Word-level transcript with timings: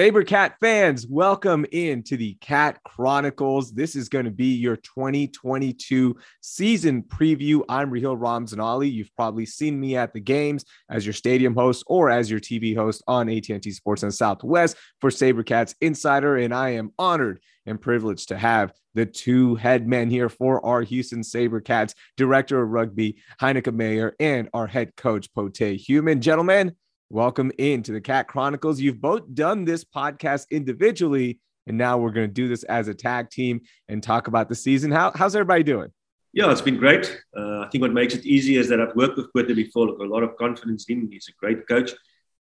SaberCat 0.00 0.54
fans, 0.62 1.06
welcome 1.06 1.66
into 1.72 2.16
the 2.16 2.32
Cat 2.40 2.80
Chronicles. 2.86 3.70
This 3.70 3.94
is 3.94 4.08
going 4.08 4.24
to 4.24 4.30
be 4.30 4.54
your 4.54 4.76
2022 4.76 6.16
season 6.40 7.02
preview. 7.02 7.60
I'm 7.68 7.90
Raheel 7.90 8.16
Ramzanali. 8.16 8.90
You've 8.90 9.14
probably 9.14 9.44
seen 9.44 9.78
me 9.78 9.98
at 9.98 10.14
the 10.14 10.20
games 10.20 10.64
as 10.88 11.04
your 11.04 11.12
stadium 11.12 11.54
host 11.54 11.84
or 11.86 12.08
as 12.08 12.30
your 12.30 12.40
TV 12.40 12.74
host 12.74 13.02
on 13.06 13.28
AT&T 13.28 13.60
SportsNet 13.60 14.14
Southwest 14.14 14.78
for 15.02 15.10
SaberCats 15.10 15.74
Insider, 15.82 16.38
and 16.38 16.54
I 16.54 16.70
am 16.70 16.94
honored 16.98 17.42
and 17.66 17.78
privileged 17.78 18.28
to 18.28 18.38
have 18.38 18.72
the 18.94 19.04
two 19.04 19.56
head 19.56 19.86
men 19.86 20.08
here 20.08 20.30
for 20.30 20.64
our 20.64 20.80
Houston 20.80 21.20
SaberCats, 21.20 21.92
Director 22.16 22.62
of 22.62 22.70
Rugby, 22.70 23.18
Heyneke 23.38 23.74
Meyer, 23.74 24.14
and 24.18 24.48
our 24.54 24.66
head 24.66 24.96
coach, 24.96 25.30
Pote 25.34 25.58
Human. 25.58 26.22
Gentlemen, 26.22 26.74
Welcome 27.12 27.50
into 27.58 27.90
the 27.90 28.00
Cat 28.00 28.28
Chronicles. 28.28 28.80
You've 28.80 29.00
both 29.00 29.34
done 29.34 29.64
this 29.64 29.82
podcast 29.82 30.48
individually, 30.52 31.40
and 31.66 31.76
now 31.76 31.98
we're 31.98 32.12
going 32.12 32.28
to 32.28 32.32
do 32.32 32.46
this 32.46 32.62
as 32.62 32.86
a 32.86 32.94
tag 32.94 33.30
team 33.30 33.62
and 33.88 34.00
talk 34.00 34.28
about 34.28 34.48
the 34.48 34.54
season. 34.54 34.92
How, 34.92 35.10
how's 35.12 35.34
everybody 35.34 35.64
doing? 35.64 35.88
Yeah, 36.32 36.52
it's 36.52 36.60
been 36.60 36.76
great. 36.76 37.20
Uh, 37.36 37.62
I 37.62 37.68
think 37.68 37.82
what 37.82 37.92
makes 37.92 38.14
it 38.14 38.24
easy 38.24 38.58
is 38.58 38.68
that 38.68 38.80
I've 38.80 38.94
worked 38.94 39.16
with 39.16 39.26
Quetta 39.32 39.56
before. 39.56 39.90
I've 39.90 39.98
got 39.98 40.06
a 40.06 40.08
lot 40.08 40.22
of 40.22 40.36
confidence 40.36 40.84
in 40.88 41.00
him. 41.00 41.10
He's 41.10 41.28
a 41.28 41.32
great 41.44 41.66
coach. 41.66 41.90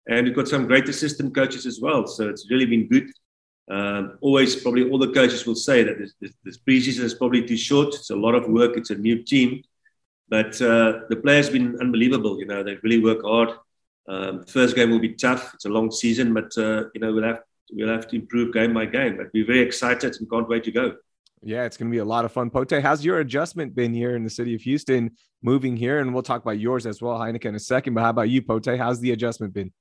And 0.10 0.28
we've 0.28 0.36
got 0.36 0.50
some 0.50 0.68
great 0.68 0.90
assistant 0.90 1.34
coaches 1.34 1.66
as 1.66 1.80
well. 1.82 2.06
So 2.06 2.28
it's 2.28 2.52
really 2.52 2.66
been 2.66 2.90
good. 2.90 3.10
Um, 3.72 4.18
always, 4.20 4.58
probably 4.58 4.90
all 4.90 5.00
the 5.00 5.14
coaches 5.14 5.46
will 5.46 5.56
say 5.56 5.84
that 5.84 5.98
this, 5.98 6.14
this, 6.20 6.34
this 6.44 6.58
preseason 6.58 7.06
is 7.06 7.14
probably 7.14 7.48
too 7.48 7.56
short. 7.56 7.96
It's 7.96 8.10
a 8.10 8.18
lot 8.18 8.36
of 8.36 8.50
work. 8.50 8.76
It's 8.76 8.90
a 8.90 8.96
new 8.96 9.24
team. 9.24 9.64
But 10.28 10.62
uh, 10.62 11.04
the 11.10 11.22
players 11.24 11.46
have 11.46 11.54
been 11.54 11.78
unbelievable. 11.80 12.38
You 12.38 12.48
know, 12.48 12.64
they 12.64 12.76
really 12.84 13.00
work 13.00 13.22
hard. 13.24 13.52
Um, 14.08 14.46
first 14.46 14.76
game 14.76 14.92
will 14.92 15.00
be 15.00 15.14
tough. 15.14 15.54
It's 15.54 15.66
a 15.66 15.70
long 15.70 15.92
season, 15.92 16.34
but 16.34 16.58
uh, 16.58 16.86
you 16.94 17.02
know 17.02 17.14
we'll 17.14 17.24
have 17.24 17.42
we'll 17.72 17.90
have 17.90 18.08
to 18.10 18.16
improve 18.16 18.54
game 18.54 18.74
by 18.74 18.86
game. 18.86 19.18
But 19.18 19.28
we're 19.34 19.46
very 19.46 19.62
excited 19.62 20.16
and 20.20 20.30
can't 20.30 20.48
wait 20.48 20.64
to 20.66 20.72
go. 20.72 20.96
Yeah, 21.44 21.66
it's 21.66 21.78
going 21.78 21.92
to 21.92 21.96
be 21.96 22.00
a 22.00 22.06
lot 22.06 22.26
of 22.26 22.32
fun. 22.32 22.50
Pote, 22.50 22.82
how's 22.82 23.06
your 23.06 23.20
adjustment 23.20 23.76
been 23.76 23.94
here 23.94 24.16
in 24.16 24.24
the 24.24 24.30
city 24.30 24.56
of 24.56 24.62
Houston, 24.62 25.12
moving 25.44 25.78
here? 25.78 26.00
And 26.00 26.14
we'll 26.14 26.24
talk 26.24 26.42
about 26.42 26.60
yours 26.60 26.88
as 26.88 27.02
well, 27.02 27.20
Heyneke, 27.20 27.46
in 27.46 27.56
a 27.56 27.60
second. 27.60 27.94
But 27.94 28.02
how 28.02 28.10
about 28.10 28.30
you, 28.30 28.42
Pote? 28.42 28.66
How's 28.66 29.00
the 29.00 29.12
adjustment 29.12 29.54
been? 29.54 29.72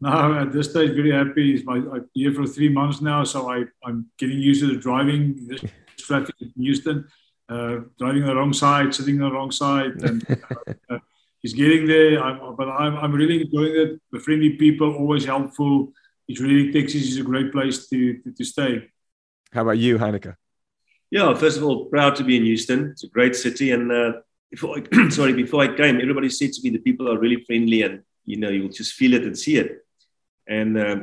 No, 0.00 0.34
at 0.34 0.52
this 0.52 0.70
stage, 0.70 0.94
very 0.94 1.12
happy. 1.12 1.54
It's 1.54 1.64
my 1.64 1.76
I'm 1.76 2.08
here 2.12 2.32
for 2.32 2.46
three 2.46 2.68
months 2.68 3.00
now, 3.00 3.24
so 3.24 3.50
I, 3.50 3.64
I'm 3.84 4.06
getting 4.18 4.38
used 4.38 4.60
to 4.60 4.66
the 4.66 4.76
driving 4.76 5.46
this 5.46 5.62
traffic 5.96 6.34
in 6.40 6.52
Houston, 6.56 7.08
uh, 7.48 7.78
driving 7.98 8.26
the 8.26 8.34
wrong 8.34 8.52
side, 8.52 8.94
sitting 8.94 9.22
on 9.22 9.30
the 9.30 9.34
wrong 9.34 9.50
side, 9.50 10.02
and 10.02 10.38
uh, 10.90 10.98
he's 11.46 11.54
getting 11.54 11.86
there. 11.86 12.22
I'm, 12.22 12.56
but 12.56 12.68
I'm, 12.68 12.96
I'm 12.96 13.12
really 13.12 13.42
enjoying 13.42 13.76
it. 13.76 14.00
The 14.10 14.18
friendly 14.18 14.50
people, 14.56 14.92
always 14.94 15.24
helpful. 15.24 15.92
It's 16.26 16.40
really 16.40 16.72
Texas 16.72 17.02
is 17.02 17.18
a 17.18 17.22
great 17.22 17.52
place 17.52 17.86
to, 17.88 18.18
to, 18.18 18.32
to 18.32 18.44
stay. 18.44 18.88
How 19.52 19.62
about 19.62 19.78
you, 19.78 19.96
Heyneke? 19.96 20.34
Yeah, 21.08 21.32
first 21.34 21.56
of 21.58 21.62
all, 21.62 21.84
proud 21.84 22.16
to 22.16 22.24
be 22.24 22.36
in 22.36 22.44
Houston. 22.44 22.90
It's 22.90 23.04
a 23.04 23.08
great 23.08 23.36
city, 23.36 23.70
and 23.70 23.92
uh, 23.92 24.12
before 24.50 24.78
I, 24.78 25.08
sorry, 25.18 25.34
before 25.34 25.62
I 25.62 25.68
came, 25.68 26.00
everybody 26.00 26.28
said 26.28 26.52
to 26.52 26.62
me 26.64 26.70
the 26.70 26.78
people 26.78 27.08
are 27.08 27.18
really 27.18 27.44
friendly, 27.44 27.82
and 27.82 28.02
you 28.24 28.38
know 28.38 28.48
you'll 28.48 28.78
just 28.80 28.94
feel 28.94 29.14
it 29.14 29.22
and 29.22 29.38
see 29.38 29.56
it. 29.56 29.86
And 30.48 30.76
uh, 30.76 30.96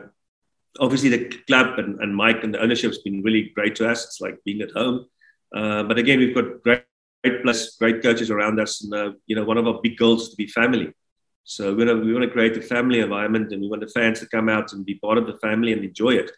obviously, 0.77 1.09
the 1.09 1.30
club 1.47 1.80
and, 1.80 2.02
and 2.02 2.14
Mike 2.14 2.43
and 2.43 2.54
the 2.54 2.60
ownership 2.60 2.92
has 2.92 2.98
been 2.98 3.23
really 3.23 3.54
great 3.55 3.77
to 3.77 3.89
us. 3.89 4.04
It's 4.04 4.20
like 4.20 4.43
being 4.43 4.61
at 4.61 4.71
home. 4.71 5.05
Uh, 5.55 5.83
but 5.83 5.98
again, 5.98 6.20
we've 6.20 6.36
got 6.36 6.61
great 6.64 6.83
great 7.23 7.42
players, 7.42 7.76
great 7.80 8.04
coaches 8.04 8.30
around 8.30 8.60
us, 8.60 8.84
and 8.84 8.94
uh, 8.94 9.11
you 9.26 9.36
know, 9.36 9.44
one 9.44 9.58
of 9.58 9.67
our 9.67 9.80
big 9.82 9.98
goals 9.98 10.23
is 10.23 10.30
to 10.30 10.36
be 10.36 10.48
family. 10.48 10.94
So 11.44 11.73
we 11.73 11.86
want 11.86 12.00
to 12.00 12.06
we 12.06 12.14
want 12.14 12.23
to 12.23 12.32
create 12.32 12.58
a 12.58 12.61
family 12.61 13.00
environment, 13.00 13.52
and 13.52 13.61
we 13.61 13.70
want 13.70 13.82
the 13.82 13.88
fans 13.88 14.20
to 14.20 14.28
come 14.28 14.50
out 14.50 14.73
and 14.73 14.86
be 14.86 14.95
part 14.95 15.17
of 15.17 15.28
the 15.28 15.38
family 15.38 15.73
and 15.73 15.84
enjoy 15.84 16.11
it. 16.11 16.32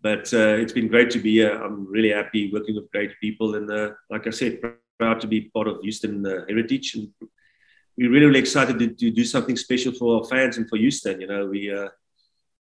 But 0.00 0.32
uh, 0.34 0.56
it's 0.60 0.72
been 0.72 0.88
great 0.88 1.10
to 1.10 1.18
be 1.18 1.34
here. 1.34 1.54
I'm 1.54 1.86
really 1.86 2.10
happy 2.10 2.50
working 2.52 2.74
with 2.74 2.90
great 2.90 3.12
people, 3.20 3.54
and 3.54 3.70
uh, 3.70 3.90
like 4.10 4.26
I 4.26 4.30
said, 4.30 4.60
proud 4.98 5.20
to 5.20 5.26
be 5.26 5.42
part 5.54 5.68
of 5.68 5.80
Houston 5.82 6.26
uh, 6.26 6.44
Heritage, 6.48 6.94
and 6.94 7.08
we're 7.96 8.10
really 8.10 8.26
really 8.26 8.40
excited 8.40 8.78
to, 8.78 8.88
to, 8.88 9.10
do 9.10 9.24
something 9.24 9.56
special 9.56 9.92
for 9.92 10.18
our 10.18 10.24
fans 10.24 10.56
and 10.56 10.68
for 10.68 10.76
Houston. 10.76 11.20
You 11.20 11.26
know, 11.26 11.46
we 11.46 11.72
uh, 11.72 11.88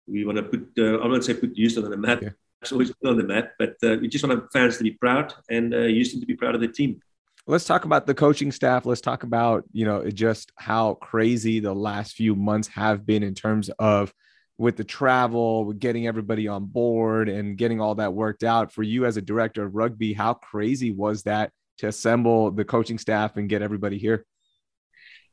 we 0.06 0.24
want 0.24 0.38
to 0.38 0.44
put 0.44 0.68
uh, 0.78 0.98
I 0.98 1.06
won't 1.06 1.24
say 1.24 1.34
put 1.34 1.56
Houston 1.56 1.84
on 1.84 1.90
the 1.90 1.96
map. 1.96 2.22
Yeah. 2.22 2.30
It's 2.62 2.72
always 2.72 2.90
put 2.90 3.10
on 3.10 3.18
the 3.18 3.24
map, 3.24 3.52
but 3.58 3.76
we 3.82 4.08
just 4.08 4.26
want 4.26 4.40
our 4.40 4.48
fans 4.50 4.78
to 4.78 4.82
be 4.82 4.92
proud 4.92 5.32
and 5.50 5.74
Houston 5.74 6.20
to 6.20 6.26
be 6.26 6.34
proud 6.34 6.54
of 6.54 6.62
the 6.62 6.68
team 6.68 7.00
let's 7.46 7.64
talk 7.64 7.84
about 7.84 8.06
the 8.06 8.14
coaching 8.14 8.50
staff. 8.50 8.86
Let's 8.86 9.00
talk 9.00 9.22
about, 9.22 9.64
you 9.72 9.84
know, 9.84 10.08
just 10.10 10.52
how 10.56 10.94
crazy 10.94 11.60
the 11.60 11.74
last 11.74 12.14
few 12.14 12.34
months 12.34 12.68
have 12.68 13.06
been 13.06 13.22
in 13.22 13.34
terms 13.34 13.70
of 13.78 14.12
with 14.58 14.76
the 14.76 14.84
travel, 14.84 15.64
with 15.64 15.78
getting 15.78 16.06
everybody 16.06 16.48
on 16.48 16.64
board 16.64 17.28
and 17.28 17.56
getting 17.56 17.80
all 17.80 17.94
that 17.96 18.14
worked 18.14 18.42
out. 18.42 18.72
For 18.72 18.82
you 18.82 19.04
as 19.04 19.16
a 19.16 19.22
director 19.22 19.64
of 19.64 19.74
rugby, 19.74 20.12
how 20.12 20.34
crazy 20.34 20.90
was 20.90 21.22
that 21.24 21.52
to 21.78 21.88
assemble 21.88 22.50
the 22.50 22.64
coaching 22.64 22.98
staff 22.98 23.36
and 23.36 23.48
get 23.48 23.62
everybody 23.62 23.98
here? 23.98 24.24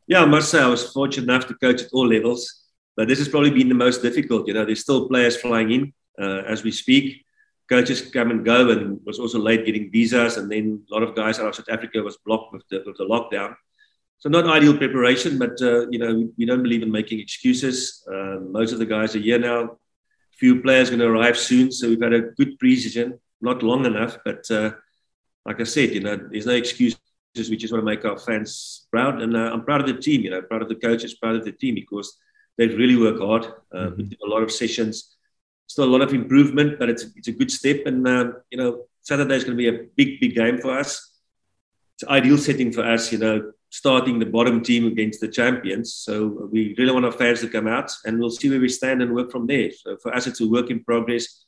Yeah, 0.06 0.22
I 0.22 0.26
must 0.26 0.52
say 0.52 0.62
I 0.62 0.68
was 0.68 0.92
fortunate 0.92 1.24
enough 1.24 1.48
to 1.48 1.56
coach 1.56 1.82
at 1.82 1.90
all 1.94 2.08
levels, 2.08 2.66
but 2.98 3.08
this 3.08 3.20
has 3.20 3.30
probably 3.30 3.52
been 3.52 3.70
the 3.70 3.76
most 3.76 4.02
difficult. 4.02 4.48
You 4.48 4.54
know, 4.54 4.66
there's 4.66 4.82
still 4.82 5.08
players 5.08 5.38
flying 5.38 5.72
in 5.72 5.94
uh, 6.22 6.42
as 6.46 6.64
we 6.64 6.72
speak 6.72 7.23
coaches 7.70 8.02
come 8.02 8.32
and 8.32 8.46
go, 8.46 8.70
and 8.70 9.00
was 9.06 9.20
also 9.20 9.40
late 9.40 9.66
getting 9.66 9.92
visas. 9.92 10.38
And 10.38 10.52
then 10.52 10.84
a 10.90 10.94
lot 10.94 11.04
of 11.04 11.16
guys 11.16 11.40
out 11.40 11.48
of 11.48 11.56
South 11.56 11.70
Africa 11.70 12.02
was 12.02 12.18
blocked 12.26 12.54
with 12.54 12.64
the, 12.70 12.84
with 12.86 12.98
the 12.98 13.06
lockdown. 13.06 13.56
So 14.20 14.30
not 14.30 14.48
ideal 14.48 14.78
preparation, 14.78 15.38
but 15.38 15.62
uh, 15.62 15.90
you 15.90 16.00
know 16.00 16.30
we 16.38 16.46
don't 16.46 16.64
believe 16.64 16.82
in 16.82 16.92
making 16.92 17.20
excuses. 17.20 18.08
Uh, 18.10 18.40
most 18.40 18.72
of 18.72 18.80
the 18.80 18.86
guys 18.86 19.16
are 19.16 19.20
here 19.20 19.40
now. 19.40 19.78
Few 20.40 20.62
players 20.62 20.90
going 20.90 21.00
to 21.00 21.08
arrive 21.08 21.38
soon, 21.38 21.72
so 21.72 21.90
we've 21.90 22.02
had 22.02 22.14
a 22.14 22.22
good 22.22 22.58
preseason. 22.58 23.20
Not 23.42 23.64
long 23.64 23.86
enough, 23.86 24.18
but 24.24 24.50
uh, 24.50 24.72
like 25.46 25.60
I 25.60 25.66
said, 25.66 25.92
you 25.92 26.00
know, 26.00 26.16
there's 26.32 26.46
no 26.46 26.54
excuses. 26.54 27.00
We 27.36 27.58
just 27.58 27.74
want 27.74 27.82
to 27.82 27.86
make 27.86 28.06
our 28.06 28.18
fans 28.18 28.88
proud, 28.92 29.22
and 29.22 29.36
uh, 29.36 29.52
I'm 29.52 29.66
proud 29.66 29.82
of 29.82 29.88
the 29.88 30.02
team. 30.02 30.22
You 30.22 30.30
know, 30.30 30.42
proud 30.42 30.62
of 30.62 30.70
the 30.70 30.76
coaches, 30.76 31.16
proud 31.16 31.36
of 31.36 31.44
the 31.44 31.52
team 31.52 31.76
because 31.76 32.18
they've 32.58 32.78
really 32.78 32.96
worked 32.96 33.20
hard. 33.22 33.46
Uh, 33.74 33.90
mm-hmm. 33.90 34.26
A 34.26 34.30
lot 34.30 34.44
of 34.44 34.52
sessions 34.52 35.13
still 35.68 35.86
a 35.86 35.94
lot 35.94 36.02
of 36.02 36.14
improvement, 36.14 36.80
but 36.80 36.90
it's 36.90 37.06
it's 37.16 37.28
a 37.28 37.32
good 37.32 37.52
step. 37.52 37.86
And 37.86 38.08
uh, 38.08 38.32
you 38.52 38.58
know, 38.58 38.86
Saturday 39.02 39.36
is 39.36 39.44
going 39.44 39.58
to 39.58 39.64
be 39.64 39.70
a 39.70 39.86
big 39.96 40.20
big 40.20 40.36
game 40.36 40.60
for 40.60 40.78
us. 40.78 41.12
It's 41.96 42.10
ideal 42.10 42.38
setting 42.38 42.72
for 42.72 42.84
us. 42.84 43.12
You 43.12 43.20
know, 43.20 43.52
starting 43.70 44.20
the 44.20 44.26
bottom 44.26 44.62
team 44.62 44.86
against 44.88 45.20
the 45.20 45.28
champions. 45.28 45.94
So 45.94 46.48
we 46.52 46.76
really 46.78 46.94
want 46.94 47.06
our 47.06 47.12
fans 47.12 47.42
to 47.42 47.48
come 47.48 47.68
out, 47.68 47.92
and 48.06 48.20
we'll 48.20 48.30
see 48.30 48.50
where 48.50 48.60
we 48.60 48.70
stand 48.70 49.02
and 49.02 49.16
work 49.16 49.32
from 49.32 49.48
there. 49.48 49.72
So 49.72 49.98
for 49.98 50.14
us, 50.14 50.28
it's 50.28 50.42
a 50.42 50.48
work 50.48 50.70
in 50.70 50.84
progress. 50.84 51.46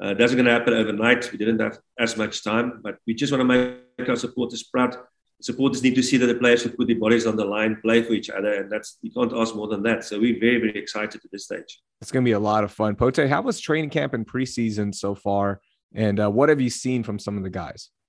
Uh, 0.00 0.12
doesn't 0.12 0.36
going 0.36 0.46
to 0.46 0.52
happen 0.52 0.74
overnight. 0.74 1.30
We 1.32 1.38
didn't 1.38 1.60
have 1.60 1.78
as 1.98 2.16
much 2.16 2.44
time, 2.44 2.80
but 2.82 2.98
we 3.06 3.14
just 3.14 3.32
want 3.32 3.40
to 3.40 3.80
make 3.98 4.08
our 4.08 4.16
supporters 4.16 4.62
proud 4.62 4.96
supporters 5.40 5.82
need 5.82 5.94
to 5.94 6.02
see 6.02 6.16
that 6.16 6.26
the 6.26 6.34
players 6.34 6.64
will 6.64 6.72
put 6.72 6.86
their 6.86 6.98
bodies 6.98 7.26
on 7.26 7.36
the 7.36 7.44
line, 7.44 7.78
play 7.82 8.02
for 8.02 8.12
each 8.12 8.30
other, 8.30 8.54
and 8.54 8.70
that's 8.70 8.98
you 9.02 9.10
can't 9.10 9.32
ask 9.32 9.54
more 9.54 9.68
than 9.68 9.82
that. 9.82 10.04
So 10.04 10.18
we're 10.18 10.40
very, 10.40 10.58
very 10.58 10.78
excited 10.78 11.20
at 11.22 11.30
this 11.30 11.44
stage. 11.44 11.80
It's 12.00 12.10
going 12.10 12.24
to 12.24 12.28
be 12.28 12.32
a 12.32 12.38
lot 12.38 12.64
of 12.64 12.72
fun. 12.72 12.96
Pote, 12.96 13.28
how 13.28 13.42
was 13.42 13.60
training 13.60 13.90
camp 13.90 14.14
and 14.14 14.26
preseason 14.26 14.94
so 14.94 15.14
far, 15.14 15.60
and 15.94 16.20
uh, 16.20 16.30
what 16.30 16.48
have 16.48 16.60
you 16.60 16.70
seen 16.70 17.02
from 17.02 17.18
some 17.18 17.36
of 17.36 17.42
the 17.42 17.50
guys? 17.50 17.90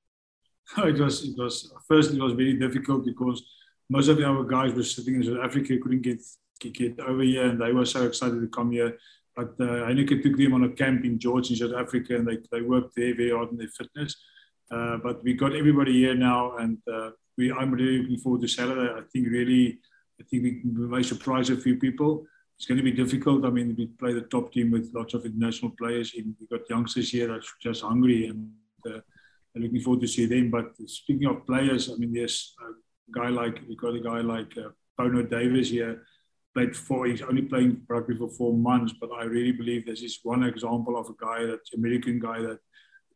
It 0.77 0.99
was, 0.99 1.23
it 1.23 1.37
was 1.37 1.73
first 1.87 2.13
it 2.13 2.21
was 2.21 2.33
very 2.33 2.53
difficult 2.53 3.05
because 3.05 3.41
most 3.89 4.09
of 4.09 4.19
our 4.19 4.43
guys 4.43 4.73
were 4.73 4.83
sitting 4.83 5.15
in 5.15 5.23
South 5.23 5.43
Africa, 5.43 5.77
couldn't 5.81 6.01
get 6.01 6.21
get 6.59 6.99
over 6.99 7.21
here, 7.21 7.47
and 7.47 7.61
they 7.61 7.71
were 7.71 7.85
so 7.85 8.05
excited 8.05 8.41
to 8.41 8.47
come 8.47 8.71
here. 8.71 8.97
But 9.35 9.49
uh, 9.59 9.85
Heyneke 9.85 10.23
took 10.23 10.35
them 10.35 10.55
on 10.55 10.63
a 10.63 10.69
camp 10.69 11.05
in 11.05 11.19
George 11.19 11.51
in 11.51 11.57
South 11.57 11.75
Africa, 11.77 12.15
and 12.15 12.27
they, 12.27 12.39
they 12.51 12.61
worked 12.61 12.95
there 12.95 13.15
very 13.15 13.31
hard 13.31 13.49
on 13.49 13.57
their 13.57 13.67
fitness. 13.67 14.15
Uh, 14.69 14.97
but 14.97 15.23
we 15.23 15.33
got 15.33 15.55
everybody 15.55 15.93
here 15.93 16.15
now, 16.15 16.57
and 16.57 16.77
uh, 16.91 17.11
we 17.37 17.51
I'm 17.51 17.71
really 17.71 17.99
looking 17.99 18.17
forward 18.17 18.41
to 18.41 18.47
Saturday. 18.47 18.91
I 18.93 19.01
think 19.11 19.27
really, 19.29 19.79
I 20.19 20.23
think 20.23 20.43
we, 20.43 20.61
may 20.63 21.03
surprise 21.03 21.49
a 21.49 21.57
few 21.57 21.77
people. 21.77 22.25
It's 22.57 22.65
going 22.65 22.77
to 22.77 22.83
be 22.83 22.91
difficult. 22.91 23.45
I 23.45 23.49
mean, 23.49 23.75
we 23.77 23.87
play 23.87 24.13
the 24.13 24.21
top 24.21 24.51
team 24.51 24.71
with 24.71 24.91
lots 24.93 25.13
of 25.13 25.25
international 25.25 25.71
players. 25.77 26.13
In 26.15 26.35
we 26.39 26.47
got 26.47 26.69
youngsters 26.69 27.11
here 27.11 27.27
that's 27.27 27.53
just 27.61 27.81
hungry, 27.81 28.27
and 28.27 28.51
uh, 28.85 28.99
I'm 29.55 29.61
looking 29.61 29.81
forward 29.81 30.01
to 30.01 30.07
see 30.07 30.25
them. 30.25 30.51
But 30.51 30.73
speaking 30.87 31.27
of 31.27 31.45
players, 31.45 31.89
I 31.89 31.95
mean, 31.95 32.13
there's 32.13 32.53
a 32.61 32.73
guy 33.11 33.29
like 33.29 33.61
we 33.69 33.75
got 33.77 33.95
a 33.95 34.01
guy 34.01 34.19
like 34.19 34.57
uh, 34.57 34.69
Bono 34.97 35.21
Davis 35.23 35.69
here. 35.69 36.03
Played 36.53 36.75
four. 36.75 37.05
He's 37.05 37.21
only 37.21 37.43
playing 37.43 37.83
rugby 37.87 38.17
for 38.17 38.29
four 38.29 38.53
months, 38.53 38.93
but 38.99 39.11
I 39.11 39.23
really 39.25 39.51
believe 39.51 39.85
this 39.85 40.01
is 40.01 40.19
one 40.23 40.43
example 40.43 40.97
of 40.97 41.07
a 41.07 41.15
guy 41.23 41.45
that 41.45 41.59
American 41.73 42.19
guy 42.19 42.41
that 42.41 42.59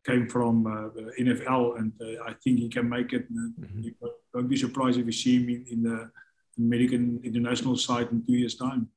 came 0.04 0.28
from 0.28 0.66
uh, 0.66 0.88
the 0.94 1.12
NFL, 1.20 1.78
and 1.78 1.92
uh, 2.00 2.24
I 2.24 2.34
think 2.42 2.58
he 2.58 2.68
can 2.68 2.88
make 2.88 3.12
it. 3.12 3.32
Mm-hmm. 3.32 3.88
Don't 4.34 4.48
be 4.48 4.56
surprised 4.56 4.98
if 4.98 5.06
you 5.06 5.12
see 5.12 5.36
him 5.36 5.48
in, 5.48 5.66
in 5.70 5.82
the 5.82 6.10
American 6.58 7.20
international 7.22 7.76
side 7.76 8.08
in 8.10 8.24
two 8.26 8.34
years' 8.34 8.56
time. 8.56 8.88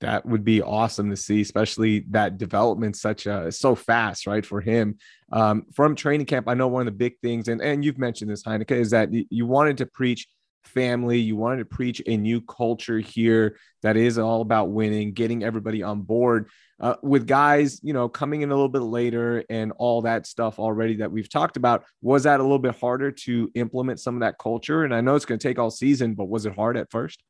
That 0.00 0.26
would 0.26 0.44
be 0.44 0.60
awesome 0.60 1.10
to 1.10 1.16
see, 1.16 1.40
especially 1.40 2.00
that 2.10 2.36
development 2.36 2.96
such 2.96 3.26
a 3.26 3.52
so 3.52 3.76
fast, 3.76 4.26
right? 4.26 4.44
For 4.44 4.60
him 4.60 4.98
um, 5.30 5.64
from 5.72 5.94
training 5.94 6.26
camp, 6.26 6.48
I 6.48 6.54
know 6.54 6.66
one 6.66 6.80
of 6.80 6.86
the 6.86 6.98
big 6.98 7.18
things, 7.22 7.48
and 7.48 7.62
and 7.62 7.84
you've 7.84 7.98
mentioned 7.98 8.30
this, 8.30 8.42
Heyneke, 8.42 8.72
is 8.72 8.90
that 8.90 9.10
you 9.12 9.46
wanted 9.46 9.78
to 9.78 9.86
preach 9.86 10.26
family. 10.64 11.18
You 11.18 11.36
wanted 11.36 11.58
to 11.58 11.64
preach 11.64 12.02
a 12.06 12.16
new 12.16 12.40
culture 12.40 12.98
here 12.98 13.56
that 13.82 13.96
is 13.96 14.18
all 14.18 14.40
about 14.40 14.70
winning, 14.70 15.12
getting 15.12 15.44
everybody 15.44 15.82
on 15.82 16.02
board. 16.02 16.48
Uh, 16.82 16.96
with 17.00 17.28
guys, 17.28 17.80
you 17.84 17.92
know, 17.92 18.08
coming 18.08 18.42
in 18.42 18.50
a 18.50 18.54
little 18.54 18.68
bit 18.68 18.82
later 18.82 19.44
and 19.48 19.72
all 19.78 20.02
that 20.02 20.26
stuff 20.26 20.58
already 20.58 20.96
that 20.96 21.12
we've 21.12 21.28
talked 21.28 21.56
about, 21.56 21.84
was 22.02 22.24
that 22.24 22.40
a 22.40 22.42
little 22.42 22.58
bit 22.58 22.74
harder 22.74 23.12
to 23.12 23.50
implement 23.54 24.00
some 24.00 24.16
of 24.16 24.20
that 24.20 24.36
culture? 24.38 24.82
And 24.82 24.92
I 24.92 25.00
know 25.00 25.14
it's 25.14 25.24
going 25.24 25.38
to 25.38 25.48
take 25.48 25.60
all 25.60 25.70
season, 25.70 26.14
but 26.14 26.28
was 26.28 26.44
it 26.44 26.54
hard 26.54 26.76
at 26.76 26.90
first? 26.90 27.22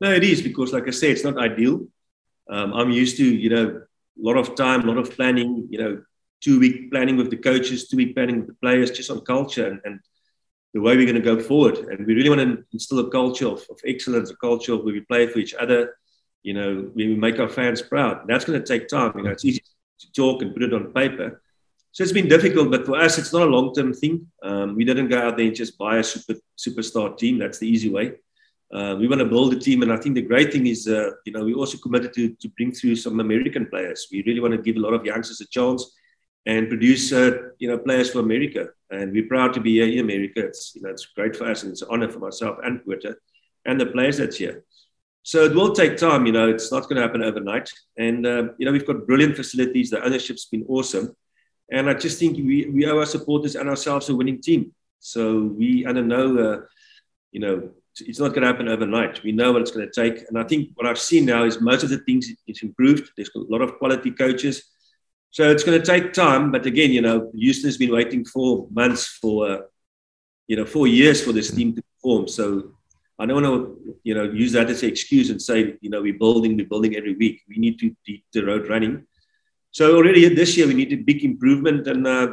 No, 0.00 0.12
it 0.12 0.22
is 0.22 0.40
because, 0.40 0.72
like 0.72 0.86
I 0.86 0.92
say, 0.92 1.10
it's 1.10 1.24
not 1.24 1.36
ideal. 1.36 1.86
Um, 2.48 2.72
I'm 2.72 2.90
used 2.90 3.16
to, 3.16 3.24
you 3.24 3.50
know, 3.50 3.66
a 3.66 3.82
lot 4.16 4.36
of 4.36 4.54
time, 4.54 4.82
a 4.82 4.86
lot 4.86 4.98
of 4.98 5.10
planning, 5.10 5.66
you 5.68 5.78
know, 5.78 6.02
two 6.40 6.60
week 6.60 6.90
planning 6.92 7.16
with 7.16 7.30
the 7.30 7.36
coaches, 7.36 7.88
two 7.88 7.96
week 7.96 8.14
planning 8.14 8.38
with 8.38 8.46
the 8.46 8.56
players, 8.62 8.92
just 8.92 9.10
on 9.10 9.20
culture 9.22 9.66
and, 9.66 9.80
and 9.84 10.00
the 10.74 10.80
way 10.80 10.96
we're 10.96 11.04
going 11.04 11.16
to 11.16 11.20
go 11.20 11.40
forward. 11.40 11.76
And 11.76 12.06
we 12.06 12.14
really 12.14 12.30
want 12.30 12.40
to 12.40 12.64
instill 12.72 13.00
a 13.00 13.10
culture 13.10 13.48
of, 13.48 13.64
of 13.68 13.80
excellence, 13.84 14.30
a 14.30 14.36
culture 14.36 14.76
where 14.76 14.94
we 14.94 15.00
play 15.00 15.26
for 15.26 15.40
each 15.40 15.54
other, 15.54 15.96
you 16.42 16.54
know, 16.54 16.90
we 16.94 17.14
make 17.14 17.38
our 17.38 17.48
fans 17.48 17.82
proud. 17.82 18.26
That's 18.26 18.44
going 18.44 18.60
to 18.60 18.66
take 18.66 18.88
time. 18.88 19.12
You 19.16 19.22
know, 19.24 19.30
it's 19.30 19.44
easy 19.44 19.62
to 20.00 20.12
talk 20.12 20.42
and 20.42 20.54
put 20.54 20.62
it 20.62 20.72
on 20.72 20.92
paper. 20.92 21.42
So 21.92 22.04
it's 22.04 22.12
been 22.12 22.28
difficult, 22.28 22.70
but 22.70 22.86
for 22.86 22.96
us, 22.96 23.18
it's 23.18 23.32
not 23.32 23.42
a 23.42 23.50
long 23.50 23.74
term 23.74 23.92
thing. 23.92 24.28
Um, 24.42 24.76
we 24.76 24.84
didn't 24.84 25.08
go 25.08 25.18
out 25.18 25.36
there 25.36 25.46
and 25.46 25.54
just 25.54 25.76
buy 25.76 25.98
a 25.98 26.04
super 26.04 26.34
superstar 26.56 27.18
team. 27.18 27.38
That's 27.38 27.58
the 27.58 27.68
easy 27.68 27.90
way. 27.90 28.12
Uh, 28.72 28.94
we 28.96 29.08
want 29.08 29.18
to 29.18 29.24
build 29.24 29.52
a 29.52 29.58
team, 29.58 29.82
and 29.82 29.92
I 29.92 29.96
think 29.96 30.14
the 30.14 30.22
great 30.22 30.52
thing 30.52 30.68
is, 30.68 30.86
uh, 30.86 31.10
you 31.26 31.32
know, 31.32 31.44
we 31.44 31.54
also 31.54 31.76
committed 31.78 32.14
to, 32.14 32.30
to 32.36 32.48
bring 32.50 32.70
through 32.70 32.94
some 32.94 33.18
American 33.18 33.66
players. 33.66 34.06
We 34.12 34.22
really 34.24 34.38
want 34.38 34.54
to 34.54 34.62
give 34.62 34.76
a 34.76 34.80
lot 34.80 34.94
of 34.94 35.04
youngsters 35.04 35.40
a 35.40 35.46
chance 35.48 35.92
and 36.46 36.68
produce, 36.68 37.12
uh, 37.12 37.32
you 37.58 37.68
know, 37.68 37.78
players 37.78 38.10
for 38.10 38.20
America. 38.20 38.68
And 38.90 39.10
we're 39.10 39.26
proud 39.26 39.52
to 39.54 39.60
be 39.60 39.72
here 39.72 39.88
in 39.88 39.98
America. 39.98 40.46
It's, 40.46 40.72
you 40.76 40.82
know, 40.82 40.90
it's 40.90 41.06
great 41.06 41.34
for 41.34 41.50
us, 41.50 41.64
and 41.64 41.72
it's 41.72 41.82
an 41.82 41.88
honor 41.90 42.08
for 42.08 42.20
myself 42.20 42.58
and 42.62 42.84
Pote 42.84 43.16
and 43.66 43.80
the 43.80 43.86
players 43.86 44.18
that's 44.18 44.36
here. 44.36 44.64
So 45.22 45.44
it 45.44 45.54
will 45.54 45.72
take 45.74 45.96
time. 45.96 46.26
You 46.26 46.32
know, 46.32 46.48
it's 46.48 46.72
not 46.72 46.84
going 46.84 46.96
to 46.96 47.02
happen 47.02 47.22
overnight. 47.22 47.70
And 47.96 48.26
uh, 48.26 48.44
you 48.58 48.66
know, 48.66 48.72
we've 48.72 48.86
got 48.86 49.06
brilliant 49.06 49.36
facilities. 49.36 49.90
The 49.90 50.02
ownership's 50.04 50.46
been 50.46 50.64
awesome, 50.68 51.14
and 51.70 51.88
I 51.90 51.94
just 51.94 52.18
think 52.18 52.36
we 52.36 52.66
we 52.66 52.86
owe 52.86 52.98
our 52.98 53.06
supporters 53.06 53.54
and 53.54 53.68
ourselves 53.68 54.08
a 54.08 54.16
winning 54.16 54.40
team. 54.40 54.72
So 54.98 55.44
we, 55.44 55.86
I 55.86 55.92
don't 55.92 56.08
know, 56.08 56.38
uh, 56.38 56.60
you 57.32 57.40
know 57.40 57.70
it's 57.98 58.18
not 58.18 58.28
going 58.28 58.42
to 58.42 58.46
happen 58.46 58.68
overnight. 58.68 59.22
We 59.22 59.32
know 59.32 59.52
what 59.52 59.62
it's 59.62 59.70
going 59.70 59.88
to 59.88 59.92
take. 59.92 60.24
And 60.28 60.38
I 60.38 60.44
think 60.44 60.70
what 60.74 60.86
I've 60.86 60.98
seen 60.98 61.26
now 61.26 61.44
is 61.44 61.60
most 61.60 61.82
of 61.82 61.90
the 61.90 61.98
things 61.98 62.28
it's 62.46 62.62
improved. 62.62 63.10
There's 63.16 63.30
a 63.34 63.40
lot 63.40 63.62
of 63.62 63.78
quality 63.78 64.10
coaches. 64.10 64.62
So 65.30 65.50
it's 65.50 65.64
going 65.64 65.80
to 65.80 65.84
take 65.84 66.12
time. 66.12 66.50
But 66.50 66.66
again, 66.66 66.90
you 66.90 67.02
know, 67.02 67.30
Houston's 67.34 67.76
been 67.76 67.92
waiting 67.92 68.24
for 68.24 68.66
months 68.70 69.06
for, 69.06 69.50
uh, 69.50 69.58
you 70.46 70.56
know, 70.56 70.64
four 70.64 70.86
years 70.86 71.22
for 71.22 71.32
this 71.32 71.50
team 71.50 71.74
to 71.74 71.82
perform. 71.82 72.28
So 72.28 72.72
I 73.20 73.26
don't 73.26 73.42
want 73.42 73.46
to, 73.46 73.98
you 74.02 74.14
know, 74.14 74.24
use 74.24 74.52
that 74.52 74.70
as 74.70 74.82
an 74.82 74.88
excuse 74.88 75.28
and 75.30 75.40
say, 75.40 75.76
you 75.82 75.90
know, 75.90 76.00
we're 76.00 76.18
building, 76.18 76.56
we're 76.56 76.66
building 76.66 76.96
every 76.96 77.14
week. 77.14 77.42
We 77.48 77.56
need 77.58 77.78
to 77.80 77.94
keep 78.06 78.24
the 78.32 78.42
road 78.44 78.68
running. 78.68 79.06
So 79.72 79.94
already 79.96 80.26
this 80.34 80.56
year, 80.56 80.66
we 80.66 80.74
need 80.74 80.92
a 80.92 80.96
big 80.96 81.22
improvement. 81.22 81.86
And 81.86 82.06
uh, 82.06 82.28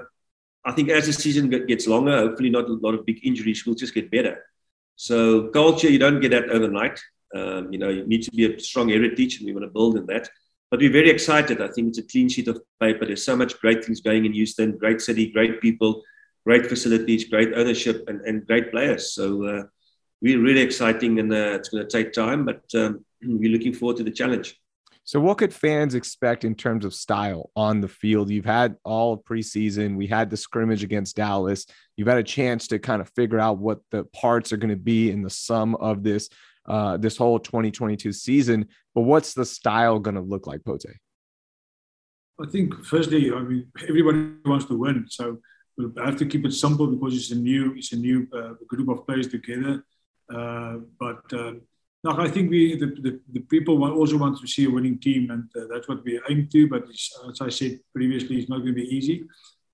I 0.66 0.72
think 0.72 0.90
as 0.90 1.06
the 1.06 1.14
season 1.14 1.50
gets 1.50 1.88
longer, 1.88 2.18
hopefully 2.18 2.50
not 2.50 2.70
a 2.70 2.74
lot 2.74 2.94
of 2.94 3.06
big 3.06 3.20
injuries, 3.26 3.66
we'll 3.66 3.76
just 3.76 3.94
get 3.94 4.10
better. 4.10 4.46
So 4.96 5.50
culture, 5.50 5.90
you 5.90 6.00
don't 6.00 6.22
get 6.22 6.32
that 6.32 6.50
overnight. 6.50 7.00
Um, 7.36 7.72
you 7.72 7.80
know, 7.80 7.90
you 7.90 8.08
need 8.08 8.24
to 8.24 8.32
be 8.32 8.46
a 8.46 8.60
strong 8.60 8.90
heritage, 8.90 9.38
and 9.38 9.46
we 9.46 9.54
want 9.54 9.66
to 9.66 9.72
build 9.72 9.98
in 9.98 10.06
that. 10.08 10.30
But 10.72 10.80
we're 10.80 10.92
very 10.92 11.10
excited. 11.10 11.62
I 11.62 11.68
think 11.68 11.90
it's 11.90 11.98
a 12.00 12.04
clean 12.04 12.30
sheet 12.30 12.48
of 12.48 12.62
paper. 12.80 13.06
There's 13.06 13.26
so 13.26 13.36
much 13.36 13.60
great 13.60 13.84
things 13.84 14.02
going 14.02 14.26
in 14.26 14.34
Houston. 14.34 14.78
Great 14.78 15.02
city, 15.02 15.32
great 15.32 15.62
people, 15.62 16.02
great 16.46 16.66
facilities, 16.68 17.26
great 17.26 17.54
ownership, 17.54 18.06
and, 18.08 18.22
and 18.22 18.48
great 18.48 18.72
players. 18.72 19.12
So 19.12 19.46
uh, 19.46 19.64
we're 20.22 20.42
really 20.42 20.62
exciting, 20.62 21.20
and 21.20 21.32
uh, 21.32 21.56
it's 21.56 21.70
going 21.70 21.84
to 21.86 21.90
take 21.90 22.14
time, 22.14 22.46
but 22.46 22.64
um, 22.76 23.06
we're 23.22 23.52
looking 23.52 23.74
forward 23.74 23.98
to 23.98 24.04
the 24.04 24.12
challenge. 24.12 24.60
So, 25.04 25.22
what 25.22 25.38
could 25.38 25.54
fans 25.54 25.96
expect 25.96 26.44
in 26.44 26.54
terms 26.54 26.84
of 26.84 26.94
style 26.94 27.50
on 27.56 27.80
the 27.80 27.88
field? 27.88 28.30
You've 28.30 28.44
had 28.44 28.76
all 28.84 29.18
preseason. 29.18 29.96
We 29.96 30.06
had 30.06 30.30
the 30.30 30.36
scrimmage 30.36 30.84
against 30.84 31.16
Dallas. 31.16 31.66
You've 31.96 32.10
had 32.10 32.18
a 32.18 32.24
chance 32.24 32.68
to 32.68 32.80
kind 32.80 33.02
of 33.02 33.10
figure 33.16 33.40
out 33.40 33.58
what 33.58 33.80
the 33.92 34.04
parts 34.04 34.52
are 34.52 34.58
going 34.58 34.70
to 34.70 34.76
be 34.76 35.10
in 35.10 35.22
the 35.22 35.30
sum 35.30 35.76
of 35.76 36.04
this 36.04 36.28
uh, 36.66 36.98
this 36.98 37.16
whole 37.16 37.40
2022 37.40 38.12
season. 38.12 38.68
But 38.94 39.04
what's 39.04 39.34
the 39.34 39.46
style 39.46 40.00
going 40.00 40.16
to 40.16 40.22
look 40.22 40.46
like, 40.46 40.66
Pote? 40.66 40.84
I 42.40 42.46
think 42.52 42.86
firstly, 42.86 43.32
I 43.32 43.40
mean, 43.40 43.72
everybody 43.88 44.32
wants 44.46 44.66
to 44.66 44.78
win, 44.78 45.06
so 45.10 45.40
we'll 45.78 45.94
have 46.04 46.18
to 46.18 46.26
keep 46.26 46.46
it 46.46 46.52
simple 46.52 46.88
because 46.88 47.16
it's 47.16 47.32
a 47.32 47.36
new 47.36 47.76
it's 47.78 47.94
a 47.94 47.96
new 47.96 48.28
uh, 48.34 48.56
group 48.68 48.90
of 48.90 49.08
players 49.08 49.30
together. 49.30 49.86
Uh, 50.34 50.78
but 51.00 51.22
uh, 51.34 51.54
no, 52.04 52.12
I 52.18 52.28
think 52.28 52.52
we 52.52 52.78
the, 52.78 52.88
the, 52.88 53.20
the, 53.32 53.40
people 53.42 53.84
also 53.84 54.18
want 54.18 54.40
to 54.40 54.48
see 54.48 54.66
a 54.66 54.70
winning 54.70 55.00
team, 55.00 55.32
and 55.32 55.50
uh, 55.56 55.68
that's 55.74 55.88
what 55.88 56.04
we 56.04 56.20
aim 56.30 56.48
to. 56.52 56.68
But 56.68 56.88
as 56.90 57.42
I 57.42 57.50
said 57.50 57.80
previously, 57.94 58.38
it's 58.38 58.50
not 58.50 58.60
going 58.60 58.76
to 58.76 58.82
be 58.82 58.96
easy. 58.96 59.26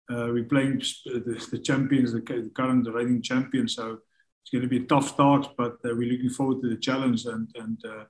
Uh, 0.09 0.29
we're 0.31 0.44
playing 0.45 0.81
the, 1.05 1.47
the 1.51 1.59
champions, 1.59 2.13
the, 2.13 2.19
the 2.19 2.51
current 2.55 2.88
reigning 2.94 3.21
champions, 3.21 3.75
so 3.75 4.00
it's 4.41 4.51
going 4.51 4.61
to 4.61 4.67
be 4.67 4.77
a 4.77 4.88
tough 4.88 5.07
start. 5.09 5.50
But 5.57 5.73
uh, 5.85 5.95
we're 5.95 6.11
looking 6.11 6.29
forward 6.29 6.61
to 6.61 6.69
the 6.69 6.77
challenge, 6.77 7.25
and 7.25 7.47
and 7.55 7.83
uh, 7.85 8.03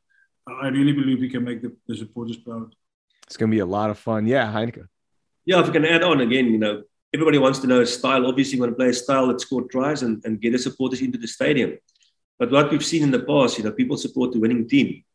I 0.47 0.67
really 0.67 0.93
believe 0.93 1.19
we 1.19 1.29
can 1.29 1.43
make 1.43 1.61
the, 1.61 1.75
the 1.87 1.95
supporters 1.95 2.37
proud. 2.37 2.75
It's 3.25 3.37
going 3.37 3.49
to 3.49 3.55
be 3.55 3.59
a 3.59 3.65
lot 3.65 3.89
of 3.89 3.97
fun. 3.97 4.27
Yeah, 4.27 4.51
Heyneke. 4.51 4.87
Yeah, 5.45 5.59
if 5.59 5.67
we 5.67 5.73
can 5.73 5.85
add 5.85 6.03
on 6.03 6.21
again, 6.21 6.47
you 6.47 6.57
know, 6.57 6.83
everybody 7.13 7.37
wants 7.37 7.59
to 7.59 7.67
know 7.67 7.81
a 7.81 7.85
style. 7.85 8.25
Obviously, 8.27 8.55
you 8.55 8.61
want 8.61 8.71
to 8.71 8.75
play 8.75 8.89
a 8.89 8.93
style 8.93 9.27
that 9.27 9.41
scored 9.41 9.69
tries 9.69 10.03
and, 10.03 10.23
and 10.25 10.41
get 10.41 10.51
the 10.51 10.59
supporters 10.59 11.01
into 11.01 11.17
the 11.17 11.27
stadium. 11.27 11.77
But 12.43 12.51
what 12.51 12.71
we've 12.71 12.85
seen 12.85 13.03
in 13.03 13.11
the 13.11 13.21
past, 13.21 13.57
you 13.57 13.63
know, 13.63 13.71
people 13.71 13.95
support 13.95 14.33
the 14.33 14.39
winning 14.39 14.67
team. 14.67 15.05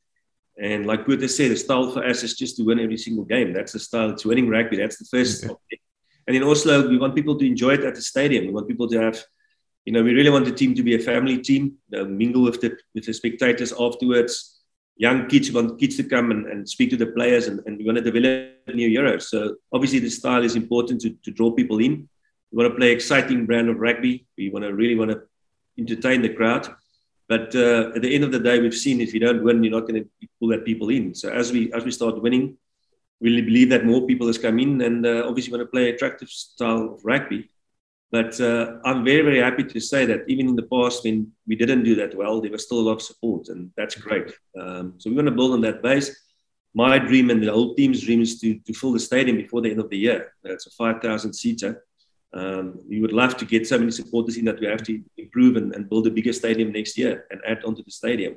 And 0.59 0.87
like 0.87 1.07
Peter 1.07 1.29
said, 1.29 1.51
the 1.51 1.57
style 1.57 1.91
for 1.93 2.03
us 2.03 2.23
is 2.23 2.35
just 2.35 2.57
to 2.57 2.63
win 2.63 2.81
every 2.81 2.97
single 2.97 3.27
game. 3.27 3.53
That's 3.53 3.73
the 3.73 3.79
style. 3.81 4.09
It's 4.13 4.25
winning 4.25 4.49
rugby. 4.49 4.79
That's 4.79 4.97
the 4.97 5.05
first. 5.05 5.45
And 5.45 6.35
in 6.35 6.43
Oslo, 6.43 6.89
we 6.89 6.97
want 6.97 7.15
people 7.15 7.39
to 7.39 7.47
enjoy 7.47 7.75
it 7.75 7.85
at 7.85 7.95
the 7.97 8.01
stadium. 8.01 8.47
We 8.47 8.55
want 8.55 8.67
people 8.67 8.89
to 8.89 8.99
have, 9.03 9.23
you 9.85 9.93
know, 9.93 10.03
we 10.03 10.15
really 10.15 10.31
want 10.31 10.47
the 10.47 10.53
team 10.53 10.75
to 10.77 10.83
be 10.83 10.95
a 10.95 10.99
family 10.99 11.37
team. 11.37 11.75
You 11.91 11.99
know, 11.99 12.05
mingle 12.07 12.45
with 12.45 12.63
the 12.63 12.79
with 12.95 13.05
the 13.05 13.13
spectators 13.13 13.75
afterwards. 13.79 14.63
Young 14.97 15.29
kids 15.29 15.53
want 15.53 15.79
kids 15.79 15.99
to 15.99 16.05
come 16.05 16.31
and, 16.31 16.47
and 16.47 16.67
speak 16.67 16.89
to 16.91 16.97
the 16.97 17.09
players, 17.09 17.47
and, 17.47 17.61
and 17.67 17.77
we 17.77 17.85
want 17.85 17.99
to 17.99 18.11
develop 18.11 18.75
new 18.75 18.89
heroes. 18.89 19.29
So 19.29 19.57
obviously, 19.71 19.99
the 19.99 20.09
style 20.09 20.45
is 20.45 20.57
important 20.57 21.03
to, 21.03 21.11
to 21.25 21.31
draw 21.31 21.51
people 21.51 21.79
in. 21.79 22.09
We 22.51 22.57
want 22.57 22.73
to 22.73 22.79
play 22.79 22.91
exciting 22.91 23.45
brand 23.45 23.69
of 23.69 23.77
rugby. 23.81 24.27
We 24.39 24.49
want 24.49 24.65
to 24.65 24.73
really 24.73 24.97
want 24.97 25.11
to 25.11 25.21
entertain 25.77 26.23
the 26.23 26.31
crowd. 26.31 26.75
But 27.29 27.55
uh, 27.55 27.93
at 27.95 28.03
the 28.03 28.15
end 28.15 28.25
of 28.25 28.33
the 28.33 28.41
day, 28.41 28.59
we've 28.59 28.75
seen 28.75 29.01
if 29.01 29.13
you 29.13 29.21
don't 29.21 29.45
win, 29.45 29.63
you're 29.63 29.79
not 29.79 29.87
going 29.87 30.03
to 30.03 30.29
pull 30.41 30.49
that 30.49 30.65
people 30.65 30.89
in. 30.89 31.15
So 31.15 31.31
as 31.31 31.53
we 31.53 31.73
as 31.75 31.85
we 31.85 31.91
start 31.91 32.23
winning, 32.23 32.57
we 33.21 33.43
believe 33.43 33.69
that 33.71 33.85
more 33.85 34.07
people 34.07 34.27
has 34.29 34.39
come 34.39 34.59
in, 34.59 34.81
and 34.81 35.05
uh, 35.05 35.25
obviously 35.27 35.53
want 35.53 35.63
to 35.63 35.71
play 35.71 35.91
attractive 35.91 36.31
style 36.31 36.95
of 36.95 37.05
rugby. 37.05 37.51
But 38.11 38.41
uh, 38.41 38.79
I'm 38.85 39.05
very 39.05 39.21
very 39.21 39.41
happy 39.41 39.65
to 39.65 39.81
say 39.81 40.07
that 40.07 40.25
even 40.27 40.49
in 40.49 40.57
the 40.57 40.63
past 40.63 41.05
when 41.05 41.31
we 41.47 41.55
didn't 41.55 41.85
do 41.85 41.95
that 41.97 42.17
well, 42.17 42.41
there 42.41 42.51
was 42.51 42.65
still 42.65 42.81
a 42.81 42.87
lot 42.89 42.93
of 42.93 43.03
support, 43.03 43.49
and 43.49 43.71
that's 43.77 43.95
great. 43.95 44.33
Um, 44.59 44.95
so 44.97 45.11
we 45.11 45.17
want 45.17 45.29
to 45.29 45.35
build 45.35 45.53
on 45.53 45.61
that 45.63 45.83
base. 45.83 46.17
My 46.75 46.99
dream 46.99 47.29
and 47.29 47.43
the 47.43 47.53
whole 47.53 47.75
team's 47.75 48.01
dream 48.01 48.23
is 48.23 48.41
to 48.41 48.59
to 48.61 48.73
fill 48.73 48.93
the 48.93 49.01
stadium 49.01 49.37
before 49.37 49.61
the 49.61 49.71
end 49.71 49.81
of 49.81 49.91
the 49.91 49.99
year. 49.99 50.33
It's 50.45 50.67
a 50.67 50.71
5,000 50.71 51.35
seater. 51.35 51.85
Um, 52.33 52.81
we 52.89 53.01
would 53.01 53.13
love 53.13 53.37
to 53.39 53.47
get 53.47 53.67
so 53.67 53.79
many 53.79 53.91
supporters 53.91 54.37
in 54.37 54.45
that 54.45 54.61
we 54.61 54.67
have 54.67 54.83
to 54.85 55.03
improve 55.17 55.57
and, 55.57 55.75
and, 55.75 55.89
build 55.89 56.07
a 56.07 56.11
bigger 56.11 56.35
stadium 56.35 56.73
next 56.73 56.99
year 56.99 57.27
and 57.31 57.41
add 57.47 57.65
onto 57.65 57.83
the 57.83 57.91
stadium. 57.91 58.37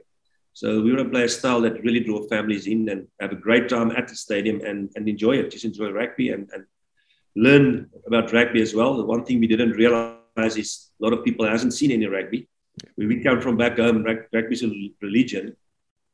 So 0.54 0.82
we 0.82 0.94
want 0.94 1.06
to 1.06 1.10
play 1.10 1.24
a 1.24 1.30
style 1.30 1.60
that 1.62 1.84
really 1.84 2.00
draw 2.00 2.26
families 2.28 2.68
in 2.68 2.88
and 2.88 3.08
have 3.20 3.34
a 3.34 3.36
great 3.36 3.68
time 3.68 3.92
at 3.92 4.08
the 4.08 4.16
stadium 4.16 4.62
and, 4.62 4.90
and 4.96 5.10
enjoy 5.10 5.38
it. 5.38 5.52
Just 5.52 5.66
enjoy 5.66 5.92
rugby 5.92 6.30
and, 6.30 6.50
and 6.54 6.66
learn 7.36 7.90
about 8.08 8.32
rugby 8.32 8.62
as 8.62 8.74
well. 8.74 8.96
The 8.96 9.04
one 9.04 9.26
thing 9.26 9.40
we 9.40 9.48
didn't 9.48 9.72
realize 9.72 10.16
is 10.38 10.92
a 11.02 11.04
lot 11.04 11.14
of 11.14 11.26
people 11.26 11.46
hasn't 11.46 11.74
seen 11.74 11.92
any 11.92 12.06
rugby. 12.06 12.48
We 12.98 13.22
come 13.22 13.42
from 13.42 13.58
back 13.58 13.78
home, 13.78 14.04
rugby 14.04 14.54
is 14.54 14.64
a 14.64 14.72
religion. 15.02 15.56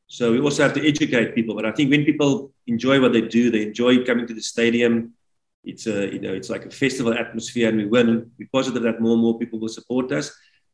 So 0.07 0.31
we 0.31 0.39
also 0.39 0.63
have 0.63 0.73
to 0.73 0.87
educate 0.87 1.35
people. 1.35 1.55
But 1.55 1.65
I 1.65 1.71
think 1.71 1.91
when 1.91 2.05
people 2.05 2.51
enjoy 2.65 2.99
what 3.01 3.13
they 3.13 3.21
do, 3.21 3.51
they 3.51 3.63
enjoy 3.63 4.03
coming 4.05 4.25
to 4.27 4.33
the 4.33 4.41
stadium, 4.41 5.13
it's 5.67 5.87
a 5.87 6.11
you 6.13 6.19
know 6.19 6.33
it's 6.33 6.49
like 6.49 6.65
a 6.65 6.69
festival 6.69 7.13
atmosphere 7.13 7.69
and 7.69 7.77
we 7.77 7.85
win 7.85 8.31
we're 8.39 8.47
positive 8.51 8.83
that 8.83 9.01
more 9.01 9.13
and 9.13 9.21
more 9.21 9.37
people 9.37 9.59
will 9.59 9.67
support 9.69 10.11
us. 10.11 10.31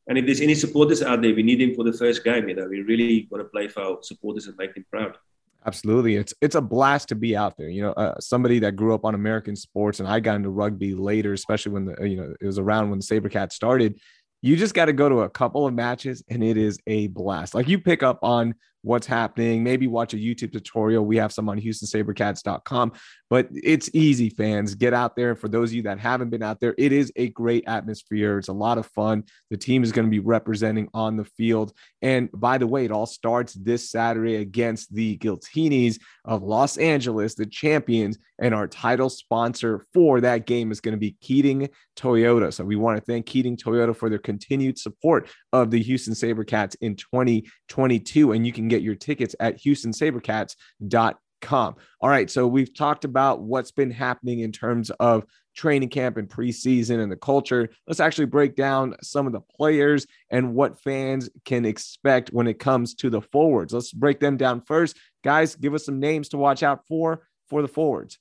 And 0.08 0.18
if 0.18 0.26
there's 0.26 0.42
any 0.42 0.56
supporters 0.56 1.02
out 1.02 1.22
there 1.22 1.34
we 1.34 1.44
need 1.44 1.62
them 1.62 1.76
for 1.76 1.84
the 1.84 1.94
first 1.94 2.24
game 2.24 2.48
you 2.50 2.56
know. 2.56 2.68
We 2.68 2.82
really 2.82 3.28
want 3.32 3.44
to 3.44 3.50
play 3.50 3.68
for 3.68 3.82
our 3.82 3.98
supporters 4.02 4.48
and 4.48 4.56
make 4.58 4.74
them 4.76 4.86
proud. 4.92 5.18
Absolutely. 5.66 6.16
It's 6.16 6.34
it's 6.42 6.56
a 6.56 6.62
blast 6.62 7.10
to 7.10 7.16
be 7.16 7.36
out 7.36 7.58
there 7.58 7.70
you 7.70 7.82
know 7.82 7.94
uh, 7.94 8.20
somebody 8.20 8.60
that 8.60 8.76
grew 8.76 8.94
up 8.94 9.06
on 9.06 9.16
american 9.16 9.56
sports 9.56 10.00
and 10.00 10.10
i 10.10 10.20
got 10.20 10.36
into 10.36 10.50
rugby 10.50 10.94
later 10.94 11.34
especially 11.34 11.72
when 11.72 11.86
the 11.86 11.96
you 12.08 12.18
know 12.18 12.34
it 12.40 12.46
was 12.46 12.60
around 12.60 12.90
when 12.90 13.00
the 13.00 13.06
sabercat 13.06 13.52
started. 13.52 14.00
You 14.42 14.58
just 14.58 14.74
got 14.74 14.86
to 14.86 14.94
go 14.94 15.08
to 15.08 15.22
a 15.22 15.30
couple 15.30 15.66
of 15.66 15.74
matches 15.74 16.22
and 16.30 16.44
it 16.44 16.58
is 16.58 16.78
a 16.86 17.08
blast. 17.08 17.56
Like 17.56 17.70
you 17.70 17.80
pick 17.80 18.04
up 18.04 18.20
on 18.22 18.56
what's 18.84 19.08
happening. 19.08 19.64
Maybe 19.64 19.88
watch 19.88 20.14
a 20.14 20.18
YouTube 20.18 20.52
tutorial. 20.52 21.06
We 21.06 21.18
have 21.18 21.34
some 21.34 21.50
on 21.50 21.60
HoustonSaberCats.com. 21.60 22.92
But 23.30 23.48
it's 23.52 23.90
easy, 23.94 24.30
fans. 24.30 24.76
Get 24.76 24.94
out 24.94 25.16
there. 25.16 25.36
For 25.36 25.48
those 25.48 25.72
of 25.72 25.74
you 25.74 25.82
that 25.84 25.98
haven't 25.98 26.30
been 26.30 26.44
out 26.44 26.60
there, 26.60 26.76
it 26.78 26.92
is 26.92 27.12
a 27.16 27.30
great 27.30 27.64
atmosphere. 27.66 28.38
It's 28.38 28.50
a 28.50 28.54
lot 28.54 28.78
of 28.78 28.86
fun. 28.86 29.24
The 29.50 29.58
team 29.58 29.82
is 29.82 29.92
going 29.92 30.06
to 30.06 30.12
be 30.12 30.20
representing 30.20 30.88
on 30.94 31.18
the 31.18 31.26
field. 31.26 31.74
And 32.04 32.30
by 32.32 32.60
the 32.60 32.68
way, 32.68 32.86
it 32.86 32.92
all 32.92 33.08
starts 33.08 33.54
this 33.54 33.90
Saturday 33.90 34.36
against 34.36 34.94
the 34.94 35.18
Giltinis 35.18 36.00
of 36.26 36.44
Los 36.44 36.78
Angeles, 36.78 37.34
the 37.34 37.48
champions. 37.48 38.20
And 38.38 38.54
our 38.54 38.68
title 38.68 39.10
sponsor 39.10 39.84
for 39.94 40.22
that 40.22 40.46
game 40.46 40.72
is 40.72 40.82
going 40.82 40.94
to 40.94 41.00
be 41.00 41.16
Keating 41.22 41.70
Toyota. 41.96 42.54
So 42.54 42.64
we 42.64 42.76
want 42.76 42.98
to 42.98 43.04
thank 43.04 43.26
Keating 43.26 43.58
Toyota 43.58 43.96
for 43.96 44.10
their 44.10 44.20
continued 44.20 44.78
support 44.78 45.30
of 45.52 45.72
the 45.72 45.82
Houston 45.82 46.14
Sabercats 46.14 46.76
in 46.82 46.96
2022. 46.96 48.32
And 48.32 48.46
you 48.46 48.54
can 48.54 48.68
get 48.74 48.82
your 48.82 48.96
tickets 48.96 49.36
at 49.40 49.60
HoustonSabercats.com. 49.60 51.76
All 52.02 52.10
right. 52.10 52.30
So 52.30 52.48
we've 52.48 52.74
talked 52.74 53.06
about 53.06 53.42
what's 53.42 53.72
been 53.72 53.92
happening 53.92 54.40
in 54.40 54.52
terms 54.52 54.90
of 54.92 55.26
training 55.56 55.90
camp 55.90 56.18
and 56.18 56.30
preseason 56.30 57.02
and 57.02 57.12
the 57.12 57.18
culture. 57.18 57.70
Let's 57.88 58.00
actually 58.00 58.26
break 58.26 58.56
down 58.56 58.96
some 59.02 59.28
of 59.28 59.34
the 59.34 59.42
players 59.42 60.08
and 60.30 60.56
what 60.56 60.80
fans 60.80 61.30
can 61.46 61.66
expect 61.66 62.30
when 62.30 62.48
it 62.48 62.60
comes 62.60 62.96
to 62.96 63.10
the 63.10 63.22
forwards. 63.22 63.74
Let's 63.74 63.92
break 63.92 64.20
them 64.20 64.38
down 64.38 64.62
first. 64.62 64.98
Guys, 65.24 65.56
give 65.56 65.74
us 65.74 65.86
some 65.86 66.00
names 66.00 66.30
to 66.30 66.38
watch 66.38 66.64
out 66.64 66.88
for 66.88 67.28
for 67.50 67.62
the 67.62 67.68
forwards. 67.68 68.18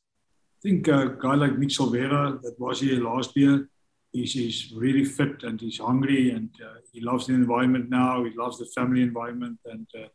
I 0.65 0.69
think 0.69 0.87
a 0.89 1.17
guy 1.19 1.35
like 1.35 1.59
Mitchell 1.59 1.91
Vera 1.91 2.39
that 2.43 2.55
was 2.59 2.81
here 2.81 3.03
last 3.03 3.37
year, 3.37 3.69
he's, 4.13 4.33
he's 4.33 4.73
really 4.77 5.05
fit 5.05 5.43
and 5.43 5.61
he's 5.61 5.79
hungry 5.79 6.31
and 6.31 6.51
uh, 6.63 6.79
he 6.93 7.01
loves 7.01 7.27
the 7.27 7.35
environment 7.35 7.91
now. 7.91 8.25
He 8.25 8.31
loves 8.37 8.59
the 8.59 8.67
family 8.67 9.03
environment 9.03 9.59
and 9.65 9.87
uh, 9.99 10.07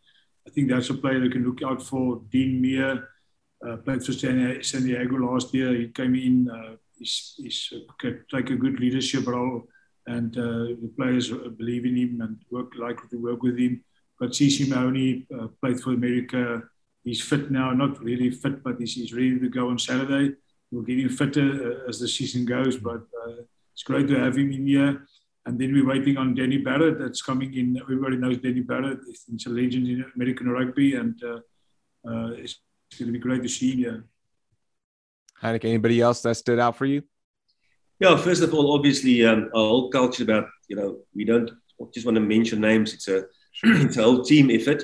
I 0.47 0.49
think 0.49 0.69
that's 0.69 0.89
a 0.89 0.93
player 0.93 1.19
they 1.19 1.29
can 1.29 1.45
look 1.45 1.61
out 1.61 1.81
for. 1.81 2.21
Dean 2.31 2.61
Meir 2.61 3.09
uh, 3.67 3.75
played 3.77 4.03
for 4.03 4.13
San 4.13 4.83
Diego 4.85 5.15
last 5.17 5.53
year. 5.53 5.75
He 5.75 5.89
came 5.89 6.15
in, 6.15 6.49
uh, 6.49 6.77
he's, 6.97 7.35
he's 7.37 7.73
uh, 7.75 8.09
take 8.33 8.49
a 8.49 8.55
good 8.55 8.79
leadership 8.79 9.27
role, 9.27 9.63
and 10.05 10.37
uh, 10.37 10.71
the 10.81 10.91
players 10.95 11.29
believe 11.57 11.85
in 11.85 11.97
him 11.97 12.21
and 12.21 12.37
work 12.49 12.71
like 12.77 12.97
to 13.09 13.17
work 13.17 13.43
with 13.43 13.59
him. 13.59 13.83
But 14.19 14.31
CC 14.31 14.69
Mahoney 14.69 15.27
uh, 15.37 15.47
played 15.61 15.81
for 15.81 15.93
America. 15.93 16.63
He's 17.03 17.21
fit 17.21 17.51
now, 17.51 17.71
not 17.73 18.01
really 18.01 18.29
fit, 18.31 18.63
but 18.63 18.77
he's, 18.79 18.93
he's 18.93 19.13
ready 19.13 19.37
to 19.39 19.49
go 19.49 19.69
on 19.69 19.77
Saturday. 19.77 20.35
We'll 20.71 20.83
get 20.83 20.99
him 20.99 21.09
fitter 21.09 21.83
uh, 21.83 21.89
as 21.89 21.99
the 21.99 22.07
season 22.07 22.45
goes, 22.45 22.77
but 22.77 23.01
it's 23.73 23.83
great 23.83 24.07
to 24.07 24.19
have 24.19 24.37
him 24.37 24.51
in 24.51 24.65
here. 24.65 25.07
And 25.47 25.57
then 25.57 25.71
we're 25.71 25.87
waiting 25.87 26.17
on 26.17 26.35
Danny 26.35 26.57
Barrett 26.57 26.99
that's 26.99 27.21
coming 27.21 27.53
in. 27.53 27.79
Everybody 27.79 28.17
knows 28.17 28.37
Danny 28.39 28.59
Barrett. 28.59 28.99
He's 29.07 29.45
a 29.45 29.49
legend 29.49 29.87
in 29.87 30.03
American 30.13 30.49
rugby, 30.49 30.95
and 30.95 31.15
uh, 31.23 31.37
uh, 32.05 32.31
it's 32.31 32.59
going 32.99 33.07
to 33.07 33.13
be 33.13 33.19
great 33.19 33.43
to 33.43 33.47
see 33.47 33.71
him 33.71 33.77
here. 33.77 34.03
Heyneke, 35.41 35.63
anybody 35.63 36.01
else 36.01 36.21
that 36.23 36.35
stood 36.35 36.59
out 36.59 36.75
for 36.75 36.85
you? 36.85 37.01
Yeah, 37.97 38.17
first 38.17 38.43
of 38.43 38.53
all, 38.53 38.73
obviously, 38.73 39.25
um, 39.25 39.49
our 39.55 39.67
whole 39.69 39.89
culture 39.89 40.23
about, 40.23 40.49
you 40.67 40.75
know, 40.75 40.97
we 41.15 41.23
don't 41.23 41.49
just 41.93 42.05
want 42.05 42.15
to 42.15 42.21
mention 42.21 42.59
names. 42.59 42.93
It's 42.93 43.07
a, 43.07 43.23
it's 43.63 43.95
a 43.95 44.03
whole 44.03 44.25
team 44.25 44.51
effort. 44.51 44.83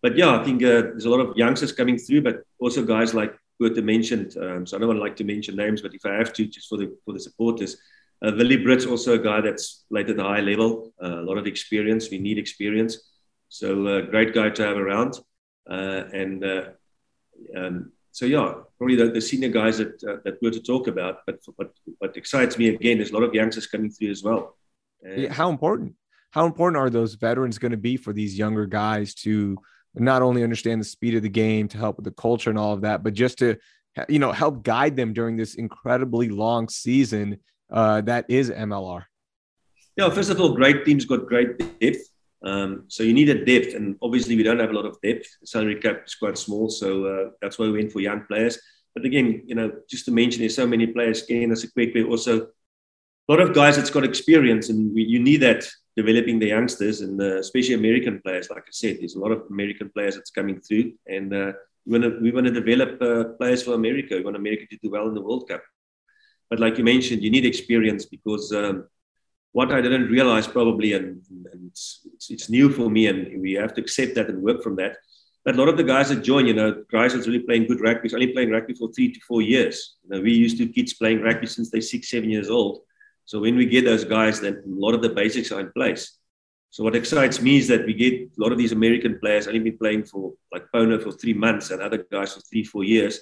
But 0.00 0.16
yeah, 0.16 0.38
I 0.38 0.44
think 0.44 0.62
uh, 0.62 0.94
there's 0.94 1.06
a 1.06 1.10
lot 1.10 1.18
of 1.18 1.36
youngsters 1.36 1.72
coming 1.72 1.98
through, 1.98 2.22
but 2.22 2.44
also 2.60 2.84
guys 2.84 3.14
like 3.14 3.36
Pote 3.60 3.82
mentioned. 3.82 4.36
Um, 4.40 4.64
so 4.64 4.76
I 4.76 4.78
don't 4.78 4.86
want 4.86 4.98
to 4.98 5.02
like 5.02 5.16
to 5.16 5.24
mention 5.24 5.56
names, 5.56 5.82
but 5.82 5.92
if 5.92 6.06
I 6.06 6.14
have 6.14 6.32
to, 6.34 6.46
just 6.46 6.68
for 6.68 6.78
the 6.78 6.96
for 7.04 7.12
the 7.12 7.18
supporters, 7.18 7.76
uh, 8.24 8.32
Willie 8.36 8.56
Britz 8.56 8.84
also 8.86 9.14
a 9.14 9.18
guy 9.18 9.40
that's 9.40 9.84
played 9.88 10.10
at 10.10 10.18
a 10.18 10.22
high 10.22 10.40
level, 10.40 10.92
uh, 11.02 11.20
a 11.20 11.22
lot 11.22 11.38
of 11.38 11.46
experience. 11.46 12.10
We 12.10 12.18
need 12.18 12.38
experience. 12.38 13.10
So, 13.48 13.86
uh, 13.86 14.00
great 14.02 14.34
guy 14.34 14.50
to 14.50 14.66
have 14.66 14.76
around. 14.76 15.18
Uh, 15.70 16.04
and 16.12 16.44
uh, 16.44 16.62
um, 17.56 17.92
so, 18.10 18.26
yeah, 18.26 18.54
probably 18.76 18.96
the, 18.96 19.10
the 19.10 19.20
senior 19.20 19.50
guys 19.50 19.78
that, 19.78 20.02
uh, 20.02 20.16
that 20.24 20.38
we're 20.42 20.50
to 20.50 20.60
talk 20.60 20.88
about. 20.88 21.18
But 21.26 21.38
what, 21.56 21.72
what 21.98 22.16
excites 22.16 22.58
me 22.58 22.68
again, 22.68 22.98
there's 22.98 23.10
a 23.10 23.14
lot 23.14 23.22
of 23.22 23.34
youngsters 23.34 23.66
coming 23.66 23.90
through 23.90 24.10
as 24.10 24.22
well. 24.22 24.56
Yeah, 25.04 25.32
how 25.32 25.48
important? 25.50 25.94
How 26.32 26.44
important 26.44 26.78
are 26.78 26.90
those 26.90 27.14
veterans 27.14 27.58
going 27.58 27.70
to 27.70 27.78
be 27.78 27.96
for 27.96 28.12
these 28.12 28.36
younger 28.36 28.66
guys 28.66 29.14
to 29.16 29.56
not 29.94 30.22
only 30.22 30.42
understand 30.42 30.80
the 30.80 30.84
speed 30.84 31.14
of 31.14 31.22
the 31.22 31.28
game, 31.28 31.68
to 31.68 31.78
help 31.78 31.96
with 31.96 32.04
the 32.04 32.10
culture 32.10 32.50
and 32.50 32.58
all 32.58 32.72
of 32.72 32.82
that, 32.82 33.02
but 33.02 33.14
just 33.14 33.38
to 33.38 33.56
you 34.08 34.18
know 34.18 34.32
help 34.32 34.62
guide 34.62 34.96
them 34.96 35.12
during 35.12 35.36
this 35.36 35.54
incredibly 35.54 36.28
long 36.28 36.68
season 36.68 37.38
uh, 37.70 38.00
that 38.02 38.26
is 38.28 38.50
MLR? 38.50 39.04
Yeah, 39.96 40.10
first 40.10 40.30
of 40.30 40.40
all, 40.40 40.54
great 40.54 40.84
teams 40.84 41.04
got 41.04 41.26
great 41.26 41.58
depth. 41.80 42.08
Um, 42.42 42.84
so 42.86 43.02
you 43.02 43.12
need 43.12 43.28
a 43.30 43.44
depth, 43.44 43.74
and 43.74 43.96
obviously 44.00 44.36
we 44.36 44.44
don't 44.44 44.60
have 44.60 44.70
a 44.70 44.72
lot 44.72 44.86
of 44.86 45.00
depth. 45.02 45.26
The 45.40 45.46
salary 45.46 45.80
cap 45.80 46.02
is 46.06 46.14
quite 46.14 46.38
small, 46.38 46.70
so 46.70 47.04
uh, 47.04 47.30
that's 47.42 47.58
why 47.58 47.66
we 47.66 47.72
went 47.72 47.92
for 47.92 48.00
young 48.00 48.24
players. 48.26 48.58
But 48.94 49.04
again, 49.04 49.42
you 49.46 49.54
know, 49.54 49.72
just 49.90 50.04
to 50.04 50.12
mention, 50.12 50.40
there's 50.40 50.54
so 50.54 50.66
many 50.66 50.86
players. 50.86 51.22
Again, 51.22 51.50
as 51.50 51.64
a 51.64 51.72
quick 51.72 51.94
way, 51.94 52.04
also 52.04 52.42
a 53.28 53.32
lot 53.32 53.40
of 53.40 53.54
guys 53.54 53.76
that's 53.76 53.90
got 53.90 54.04
experience, 54.04 54.68
and 54.68 54.94
we, 54.94 55.02
you 55.02 55.18
need 55.18 55.38
that 55.38 55.68
developing 55.96 56.38
the 56.38 56.46
youngsters, 56.46 57.00
and 57.00 57.20
uh, 57.20 57.38
especially 57.38 57.74
American 57.74 58.20
players. 58.22 58.50
Like 58.50 58.62
I 58.62 58.72
said, 58.72 58.98
there's 59.00 59.16
a 59.16 59.20
lot 59.20 59.32
of 59.32 59.42
American 59.50 59.90
players 59.90 60.14
that's 60.14 60.30
coming 60.30 60.60
through, 60.60 60.92
and 61.06 61.34
uh, 61.34 61.52
we 61.86 61.98
want 61.98 62.04
to 62.04 62.20
we 62.20 62.30
want 62.30 62.46
to 62.46 62.52
develop 62.52 63.02
uh, 63.02 63.24
players 63.36 63.64
for 63.64 63.74
America. 63.74 64.14
We 64.16 64.22
want 64.22 64.36
America 64.36 64.64
to 64.70 64.78
do 64.82 64.90
well 64.90 65.08
in 65.08 65.14
the 65.14 65.22
World 65.22 65.48
Cup. 65.48 65.62
But 66.50 66.60
like 66.60 66.78
you 66.78 66.84
mentioned, 66.84 67.22
you 67.22 67.30
need 67.30 67.44
experience 67.44 68.06
because 68.06 68.52
um, 68.52 68.86
what 69.52 69.72
I 69.72 69.80
didn't 69.80 70.08
realize 70.08 70.46
probably, 70.46 70.94
and, 70.94 71.22
and 71.30 71.70
it's, 71.70 72.06
it's, 72.28 72.48
new 72.48 72.70
for 72.70 72.90
me, 72.90 73.06
and 73.06 73.40
we 73.40 73.52
have 73.54 73.74
to 73.74 73.80
accept 73.80 74.14
that 74.14 74.28
and 74.28 74.42
work 74.42 74.62
from 74.62 74.76
that. 74.76 74.96
That 75.44 75.56
a 75.56 75.58
lot 75.58 75.68
of 75.68 75.76
the 75.76 75.84
guys 75.84 76.08
that 76.08 76.22
join, 76.22 76.46
you 76.46 76.54
know, 76.54 76.84
guys 76.90 77.14
that's 77.14 77.26
really 77.26 77.40
playing 77.40 77.66
good 77.66 77.80
rugby, 77.80 78.06
is 78.06 78.14
only 78.14 78.32
playing 78.32 78.50
rugby 78.50 78.74
for 78.74 78.90
three 78.92 79.12
to 79.12 79.20
four 79.26 79.42
years. 79.42 79.96
You 80.04 80.10
know, 80.10 80.22
we 80.22 80.32
used 80.32 80.58
to 80.58 80.68
kids 80.68 80.94
playing 80.94 81.22
rugby 81.22 81.46
since 81.46 81.70
they're 81.70 81.80
six, 81.80 82.10
seven 82.10 82.30
years 82.30 82.50
old. 82.50 82.80
So 83.24 83.40
when 83.40 83.56
we 83.56 83.66
get 83.66 83.84
those 83.84 84.04
guys, 84.04 84.40
then 84.40 84.54
a 84.54 84.62
lot 84.66 84.94
of 84.94 85.02
the 85.02 85.10
basics 85.10 85.52
are 85.52 85.60
in 85.60 85.72
place. 85.72 86.18
So 86.70 86.84
what 86.84 86.96
excites 86.96 87.40
me 87.40 87.58
is 87.58 87.68
that 87.68 87.86
we 87.86 87.94
get 87.94 88.14
a 88.14 88.40
lot 88.40 88.52
of 88.52 88.58
these 88.58 88.72
American 88.72 89.18
players 89.18 89.46
only 89.46 89.60
been 89.60 89.78
playing 89.78 90.04
for 90.04 90.34
like 90.52 90.66
Pona 90.74 91.02
for 91.02 91.12
three 91.12 91.32
months 91.32 91.70
and 91.70 91.80
other 91.80 92.06
guys 92.10 92.34
for 92.34 92.40
three, 92.40 92.64
four 92.64 92.84
years 92.84 93.20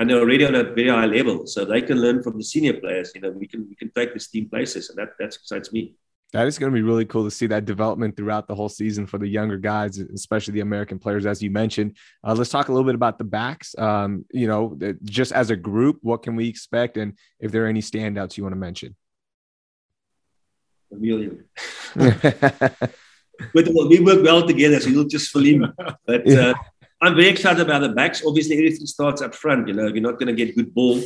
and 0.00 0.08
they're 0.08 0.18
already 0.18 0.46
on 0.46 0.54
a 0.54 0.64
very 0.64 0.88
high 0.88 1.04
level, 1.04 1.46
so 1.46 1.66
they 1.66 1.82
can 1.82 2.00
learn 2.00 2.22
from 2.22 2.38
the 2.38 2.42
senior 2.42 2.72
players. 2.72 3.12
You 3.14 3.20
know, 3.20 3.30
we 3.30 3.46
can 3.46 3.68
we 3.68 3.74
can 3.74 3.90
take 3.90 4.14
this 4.14 4.28
team 4.28 4.48
places, 4.48 4.88
and 4.88 4.96
that 4.98 5.10
that 5.18 5.34
excites 5.34 5.72
me. 5.74 5.94
That 6.32 6.46
is 6.46 6.58
going 6.58 6.72
to 6.72 6.74
be 6.74 6.80
really 6.80 7.04
cool 7.04 7.24
to 7.24 7.30
see 7.30 7.46
that 7.48 7.66
development 7.66 8.16
throughout 8.16 8.48
the 8.48 8.54
whole 8.54 8.70
season 8.70 9.06
for 9.06 9.18
the 9.18 9.26
younger 9.26 9.58
guys, 9.58 9.98
especially 9.98 10.54
the 10.54 10.60
American 10.60 10.98
players, 10.98 11.26
as 11.26 11.42
you 11.42 11.50
mentioned. 11.50 11.98
Uh, 12.24 12.34
let's 12.34 12.48
talk 12.48 12.68
a 12.68 12.72
little 12.72 12.86
bit 12.86 12.94
about 12.94 13.18
the 13.18 13.24
backs. 13.24 13.76
Um, 13.76 14.24
you 14.32 14.46
know, 14.46 14.78
just 15.02 15.32
as 15.32 15.50
a 15.50 15.56
group, 15.56 15.98
what 16.00 16.22
can 16.22 16.34
we 16.34 16.48
expect, 16.48 16.96
and 16.96 17.18
if 17.38 17.52
there 17.52 17.66
are 17.66 17.68
any 17.68 17.82
standouts 17.82 18.38
you 18.38 18.44
want 18.44 18.54
to 18.54 18.58
mention? 18.58 18.96
Emilio. 20.90 21.36
we 23.54 24.00
work 24.00 24.22
well 24.22 24.46
together, 24.46 24.80
so 24.80 24.88
you'll 24.88 25.04
just 25.04 25.30
fill 25.30 25.44
in. 25.44 25.72
But 26.06 26.30
uh, 26.30 26.54
I'm 27.02 27.14
very 27.14 27.28
excited 27.28 27.60
about 27.60 27.80
the 27.80 27.88
backs. 27.90 28.22
Obviously, 28.24 28.58
everything 28.58 28.86
starts 28.86 29.22
up 29.22 29.34
front. 29.34 29.68
You 29.68 29.74
know, 29.74 29.86
you're 29.86 30.02
not 30.02 30.18
going 30.18 30.34
to 30.34 30.44
get 30.44 30.54
good 30.54 30.74
ball. 30.74 31.00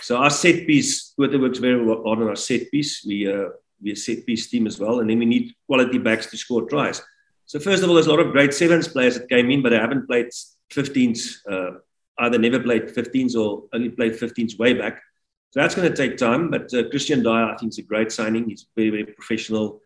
So 0.00 0.16
our 0.16 0.30
set 0.30 0.66
piece, 0.66 1.14
Pote 1.18 1.40
works 1.40 1.58
very 1.58 1.84
well 1.84 2.06
on 2.06 2.22
our 2.22 2.36
set 2.36 2.70
piece. 2.70 3.04
We 3.06 3.32
uh, 3.32 3.48
we 3.82 3.92
a 3.92 3.96
set 3.96 4.26
piece 4.26 4.50
team 4.50 4.66
as 4.66 4.78
well, 4.78 5.00
and 5.00 5.08
then 5.08 5.18
we 5.18 5.24
need 5.24 5.54
quality 5.66 5.98
backs 5.98 6.26
to 6.26 6.36
score 6.36 6.68
tries. 6.68 7.00
So 7.46 7.58
first 7.58 7.82
of 7.82 7.88
all, 7.88 7.94
there's 7.94 8.08
a 8.08 8.10
lot 8.10 8.20
of 8.20 8.32
great 8.32 8.52
sevens 8.52 8.88
players 8.88 9.18
that 9.18 9.28
came 9.28 9.50
in, 9.50 9.62
but 9.62 9.70
they 9.70 9.78
haven't 9.78 10.06
played 10.06 10.28
15s. 10.72 11.38
Uh, 11.50 11.78
either 12.18 12.38
never 12.38 12.60
played 12.60 12.88
15s 12.88 13.36
or 13.36 13.64
only 13.72 13.88
played 13.90 14.12
15s 14.12 14.58
way 14.58 14.74
back. 14.74 15.00
So 15.50 15.60
that's 15.60 15.74
going 15.74 15.88
to 15.90 15.96
take 15.96 16.18
time. 16.18 16.50
But 16.50 16.72
uh, 16.74 16.88
Christian 16.90 17.22
Dyer, 17.22 17.46
I 17.46 17.56
think, 17.56 17.72
is 17.72 17.78
a 17.78 17.82
great 17.82 18.12
signing. 18.12 18.48
He's 18.48 18.66
very, 18.76 18.90
very 18.90 19.06
professional. 19.06 19.80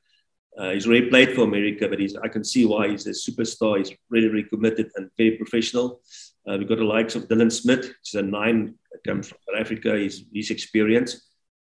Uh, 0.58 0.70
he's 0.70 0.86
already 0.86 1.08
played 1.08 1.34
for 1.34 1.42
America, 1.42 1.88
but 1.88 1.98
I 2.22 2.28
can 2.28 2.44
see 2.44 2.66
why 2.66 2.88
he's 2.88 3.06
a 3.06 3.10
superstar. 3.10 3.78
He's 3.78 3.92
really, 4.10 4.28
really 4.28 4.48
committed 4.48 4.90
and 4.96 5.10
very 5.16 5.32
professional. 5.32 6.00
Uh, 6.46 6.56
we've 6.58 6.68
got 6.68 6.78
the 6.78 6.84
likes 6.84 7.14
of 7.14 7.28
Dylan 7.28 7.50
Smith, 7.50 7.94
is 8.04 8.14
a 8.14 8.22
nine, 8.22 8.74
comes 9.06 9.28
from 9.28 9.38
South 9.48 9.60
Africa. 9.60 9.96
He's, 9.96 10.24
he's 10.32 10.50
experienced. 10.50 11.22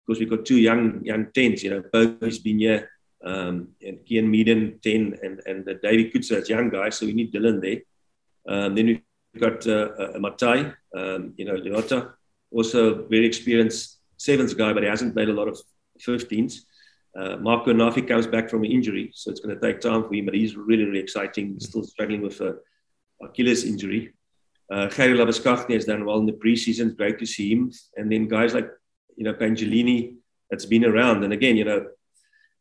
Because 0.07 0.21
we've 0.21 0.29
got 0.29 0.45
two 0.45 0.59
young 0.59 1.03
young 1.03 1.29
tens, 1.35 1.63
you 1.63 1.71
know, 1.71 1.83
Bobby's 1.91 2.39
been 2.39 2.59
here, 2.59 2.91
um, 3.25 3.69
and 3.81 3.99
Kian 4.05 4.29
Meaden, 4.29 4.83
10, 4.83 5.19
and, 5.23 5.41
and 5.47 5.67
uh, 5.67 5.75
David 5.83 6.13
Kutzer, 6.13 6.43
as 6.43 6.51
young 6.51 6.69
guy, 6.69 6.91
So 6.91 7.07
we 7.07 7.15
need 7.15 7.33
Dylan 7.33 7.63
there. 7.63 7.81
Um, 8.47 8.75
then 8.75 8.87
we've 8.87 9.41
got 9.41 9.67
uh, 9.67 9.89
uh, 9.99 10.19
Matai, 10.19 10.73
um, 10.95 11.33
you 11.39 11.47
know, 11.47 11.55
Leuta, 11.55 12.13
also 12.51 13.07
very 13.09 13.25
experienced 13.25 13.99
sevens 14.19 14.53
guy, 14.53 14.75
but 14.75 14.83
he 14.83 14.89
hasn't 14.91 15.15
played 15.15 15.31
a 15.31 15.33
lot 15.33 15.49
of 15.49 15.59
15s. 16.01 16.61
Uh, 17.17 17.37
Marco 17.37 17.73
Nafi 17.73 18.07
comes 18.07 18.27
back 18.27 18.51
from 18.51 18.65
an 18.65 18.71
injury, 18.71 19.11
so 19.15 19.31
it's 19.31 19.41
going 19.41 19.55
to 19.55 19.61
take 19.61 19.81
time 19.81 20.03
for 20.05 20.13
him, 20.13 20.25
but 20.25 20.35
he's 20.35 20.57
really, 20.57 20.85
really 20.85 20.99
exciting. 20.99 21.55
He's 21.55 21.69
still 21.69 21.85
struggling 21.85 22.23
with 22.23 22.41
a 22.41 22.57
Achilles 23.23 23.65
injury. 23.65 24.13
Uh, 24.71 24.89
Gary 24.89 25.17
has 25.19 25.85
done 25.85 26.05
well 26.05 26.19
in 26.19 26.27
the 26.27 26.33
preseason. 26.33 26.87
It's 26.87 26.95
great 26.95 27.19
to 27.19 27.27
see 27.27 27.53
him. 27.53 27.71
And 27.97 28.11
then 28.11 28.27
guys 28.27 28.55
like, 28.55 28.69
you 29.17 29.25
know, 29.25 29.35
Pangelini, 29.35 30.17
that's 30.51 30.67
been 30.67 30.85
around. 30.85 31.23
And 31.23 31.33
again, 31.33 31.57
you 31.57 31.65
know, 31.65 31.87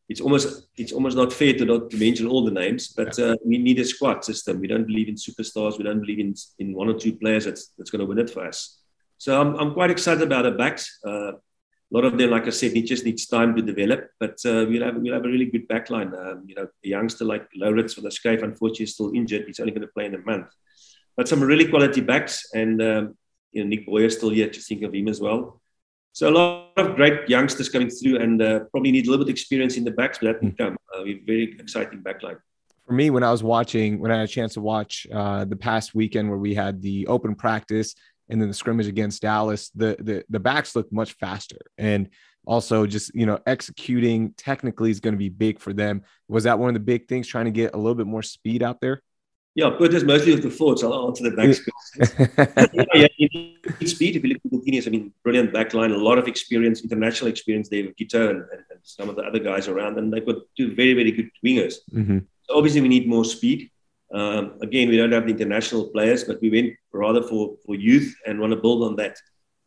it's 0.09 0.19
almost 0.21 0.67
it's 0.75 0.91
almost 0.91 1.15
not 1.15 1.31
fair 1.31 1.53
to 1.53 1.65
not 1.65 1.89
to 1.89 1.97
mention 1.97 2.27
all 2.27 2.43
the 2.43 2.51
names, 2.51 2.89
but 2.89 3.17
uh, 3.17 3.35
we 3.45 3.57
need 3.57 3.79
a 3.79 3.85
squad 3.85 4.23
system. 4.23 4.59
We 4.59 4.67
don't 4.67 4.85
believe 4.85 5.07
in 5.07 5.15
superstars. 5.15 5.77
We 5.77 5.85
don't 5.85 6.01
believe 6.01 6.19
in 6.19 6.35
in 6.59 6.73
one 6.73 6.89
or 6.89 6.93
two 6.93 7.13
players 7.13 7.45
that's 7.45 7.69
that's 7.77 7.89
going 7.89 8.01
to 8.01 8.05
win 8.05 8.19
it 8.19 8.29
for 8.29 8.45
us. 8.45 8.79
So 9.17 9.39
I'm 9.39 9.55
I'm 9.55 9.73
quite 9.73 9.91
excited 9.91 10.23
about 10.23 10.43
the 10.43 10.51
backs. 10.51 10.99
Uh, 11.05 11.33
a 11.93 11.95
lot 11.95 12.05
of 12.05 12.17
them, 12.17 12.31
like 12.31 12.47
I 12.47 12.49
said, 12.49 12.75
it 12.75 12.85
just 12.85 13.05
needs 13.05 13.27
time 13.27 13.55
to 13.55 13.61
develop. 13.61 14.09
But 14.19 14.39
uh, 14.45 14.65
we'll 14.67 14.83
have 14.83 14.95
we'll 14.97 15.13
have 15.13 15.25
a 15.25 15.27
really 15.27 15.45
good 15.45 15.67
backline. 15.69 16.11
Um, 16.17 16.43
you 16.47 16.55
know, 16.55 16.67
a 16.83 16.87
youngster 16.87 17.23
like 17.23 17.47
Lauritz 17.55 17.93
from 17.93 18.05
the 18.05 18.09
Skype, 18.09 18.41
unfortunately, 18.41 18.85
is 18.85 18.93
still 18.93 19.13
injured. 19.13 19.45
He's 19.45 19.59
only 19.59 19.71
going 19.71 19.87
to 19.87 19.93
play 19.93 20.05
in 20.05 20.15
a 20.15 20.19
month. 20.19 20.47
But 21.15 21.27
some 21.27 21.43
really 21.43 21.67
quality 21.67 22.01
backs, 22.01 22.47
and 22.55 22.81
um, 22.81 23.17
you 23.51 23.63
know, 23.63 23.69
Nick 23.69 23.85
Boyer 23.85 24.09
still 24.09 24.31
here 24.31 24.49
to 24.49 24.59
think 24.59 24.81
of 24.81 24.93
him 24.93 25.07
as 25.07 25.21
well. 25.21 25.61
So 26.13 26.29
a 26.29 26.31
lot 26.31 26.73
of 26.77 26.95
great 26.95 27.29
youngsters 27.29 27.69
coming 27.69 27.91
through, 27.91 28.17
and 28.17 28.41
uh, 28.41 28.59
probably 28.71 28.91
need 28.91 29.05
a 29.05 29.11
little 29.11 29.23
bit 29.23 29.29
of 29.29 29.35
experience 29.35 29.77
in 29.77 29.83
the 29.83 29.91
backs, 29.91 30.17
but 30.19 30.33
that 30.33 30.43
will 30.43 30.53
come. 30.57 30.77
Uh, 30.95 31.03
very 31.25 31.55
exciting 31.59 32.01
backline. 32.01 32.37
For 32.87 32.93
me, 32.93 33.11
when 33.11 33.23
I 33.23 33.31
was 33.31 33.43
watching, 33.43 33.99
when 33.99 34.11
I 34.11 34.17
had 34.17 34.25
a 34.25 34.31
chance 34.31 34.55
to 34.55 34.61
watch 34.61 35.07
uh, 35.13 35.45
the 35.45 35.55
past 35.55 35.95
weekend 35.95 36.29
where 36.29 36.37
we 36.37 36.53
had 36.53 36.81
the 36.81 37.07
open 37.07 37.33
practice 37.33 37.95
and 38.29 38.41
then 38.41 38.47
the 38.47 38.53
scrimmage 38.53 38.87
against 38.87 39.21
Dallas, 39.21 39.69
the 39.69 39.95
the 39.99 40.23
the 40.29 40.39
backs 40.39 40.75
looked 40.75 40.93
much 40.93 41.13
faster, 41.13 41.59
and 41.77 42.09
also 42.45 42.85
just 42.85 43.13
you 43.15 43.25
know 43.25 43.39
executing 43.45 44.33
technically 44.37 44.91
is 44.91 44.99
going 44.99 45.13
to 45.13 45.19
be 45.19 45.29
big 45.29 45.59
for 45.59 45.73
them. 45.73 46.03
Was 46.27 46.45
that 46.45 46.59
one 46.59 46.69
of 46.69 46.73
the 46.73 46.79
big 46.79 47.07
things, 47.07 47.27
trying 47.27 47.45
to 47.45 47.51
get 47.51 47.73
a 47.73 47.77
little 47.77 47.95
bit 47.95 48.07
more 48.07 48.23
speed 48.23 48.63
out 48.63 48.81
there? 48.81 49.01
Yeah, 49.55 49.75
but 49.77 49.93
it's 49.93 50.03
mostly 50.03 50.33
with 50.33 50.41
the 50.41 50.49
forwards. 50.49 50.83
I'll 50.83 51.07
answer 51.07 51.29
the 51.29 51.35
backs 51.35 51.61
yeah, 52.73 52.85
yeah, 52.95 53.07
you 53.17 53.29
need 53.31 53.87
speed. 53.87 54.15
If 54.15 54.23
you 54.23 54.29
look 54.29 54.41
at 54.43 54.51
the 54.51 54.57
Giltinis, 54.57 54.87
I 54.87 54.89
mean, 54.89 55.13
brilliant 55.23 55.53
backline, 55.53 55.93
a 55.93 55.97
lot 55.97 56.17
of 56.17 56.27
experience, 56.27 56.81
international 56.81 57.29
experience 57.29 57.69
there 57.69 57.83
with 57.83 58.13
and, 58.13 58.39
and, 58.39 58.45
some 58.81 59.09
of 59.09 59.15
the 59.15 59.21
other 59.21 59.39
guys 59.39 59.67
around, 59.67 59.97
and 59.97 60.11
they've 60.11 60.25
got 60.25 60.37
two 60.57 60.73
very, 60.75 60.93
very 60.93 61.11
good 61.11 61.29
wingers. 61.45 61.75
Mm-hmm. 61.93 62.19
So 62.43 62.57
obviously, 62.57 62.81
we 62.81 62.87
need 62.87 63.07
more 63.07 63.23
speed. 63.23 63.69
Um, 64.13 64.53
again, 64.61 64.89
we 64.89 64.97
don't 64.97 65.11
have 65.11 65.25
the 65.25 65.31
international 65.31 65.89
players, 65.89 66.23
but 66.23 66.39
we 66.41 66.49
went 66.49 66.73
rather 66.93 67.23
for, 67.23 67.55
for 67.65 67.75
youth 67.75 68.15
and 68.27 68.39
want 68.39 68.53
to 68.53 68.59
build 68.59 68.83
on 68.83 68.95
that. 68.97 69.17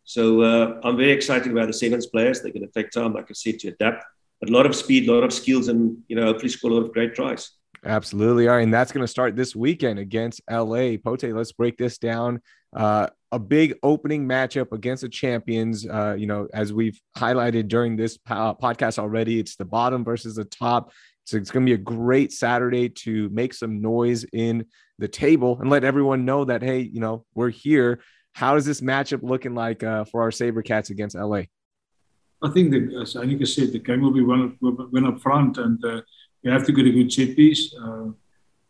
So 0.04 0.42
uh, 0.42 0.80
I'm 0.84 0.96
very 0.96 1.10
excited 1.10 1.50
about 1.50 1.66
the 1.66 1.72
sevens 1.72 2.06
players. 2.06 2.40
They're 2.40 2.52
going 2.52 2.66
to 2.66 2.72
take 2.72 2.92
time, 2.92 3.12
like 3.12 3.26
I 3.28 3.34
said, 3.34 3.58
to 3.60 3.68
adapt. 3.68 4.04
But 4.40 4.50
a 4.50 4.52
lot 4.52 4.66
of 4.66 4.76
speed, 4.76 5.08
a 5.08 5.12
lot 5.12 5.24
of 5.24 5.32
skills, 5.32 5.68
and 5.68 5.98
you 6.08 6.14
know, 6.14 6.26
hopefully 6.26 6.50
score 6.50 6.70
a 6.70 6.74
lot 6.74 6.84
of 6.84 6.92
great 6.92 7.14
tries. 7.14 7.50
Absolutely. 7.84 8.48
All 8.48 8.56
right. 8.56 8.62
And 8.62 8.72
that's 8.72 8.92
going 8.92 9.04
to 9.04 9.08
start 9.08 9.36
this 9.36 9.54
weekend 9.54 9.98
against 9.98 10.40
LA. 10.50 10.96
Pote, 11.02 11.24
let's 11.24 11.52
break 11.52 11.76
this 11.76 11.98
down. 11.98 12.40
Uh, 12.74 13.08
a 13.32 13.38
big 13.38 13.74
opening 13.82 14.26
matchup 14.26 14.72
against 14.72 15.02
the 15.02 15.08
champions. 15.08 15.86
Uh, 15.86 16.14
you 16.18 16.26
know, 16.26 16.48
as 16.52 16.72
we've 16.72 17.00
highlighted 17.16 17.68
during 17.68 17.96
this 17.96 18.16
po- 18.16 18.56
podcast 18.60 18.98
already, 18.98 19.38
it's 19.38 19.56
the 19.56 19.64
bottom 19.64 20.04
versus 20.04 20.36
the 20.36 20.44
top. 20.44 20.92
So 21.26 21.37
it's 21.37 21.50
going 21.50 21.66
to 21.66 21.71
be 21.71 21.75
a 21.75 21.85
great 21.85 22.33
Saturday 22.33 22.88
to 22.88 23.28
make 23.30 23.52
some 23.52 23.83
noise 23.83 24.25
in 24.33 24.64
the 25.00 25.09
table 25.09 25.59
and 25.61 25.68
let 25.68 25.83
everyone 25.83 26.25
know 26.25 26.45
that, 26.45 26.62
hey, 26.62 26.80
you 26.80 27.00
know, 27.00 27.25
we're 27.35 27.50
here. 27.50 28.00
How 28.33 28.54
is 28.54 28.64
this 28.64 28.80
matchup 28.80 29.25
looking 29.25 29.54
like 29.54 29.83
uh, 29.83 30.04
for 30.04 30.23
our 30.23 30.30
Sabercats 30.30 30.90
against 30.90 31.16
LA? 31.16 31.42
I 32.42 32.50
think 32.54 32.71
that, 32.71 32.97
as 33.02 33.14
Heyneke 33.14 33.49
said, 33.49 33.73
the 33.73 33.80
game 33.80 34.02
will 34.02 34.12
be 34.12 34.23
won, 34.23 34.56
win 34.61 35.04
up 35.04 35.21
front 35.21 35.59
and 35.59 35.85
uh, 35.85 36.02
you 36.42 36.52
have 36.52 36.64
to 36.66 36.73
get 36.73 36.87
a 36.87 36.90
good 36.90 37.12
set 37.12 37.35
piece. 37.35 37.75
Uh, 37.75 38.11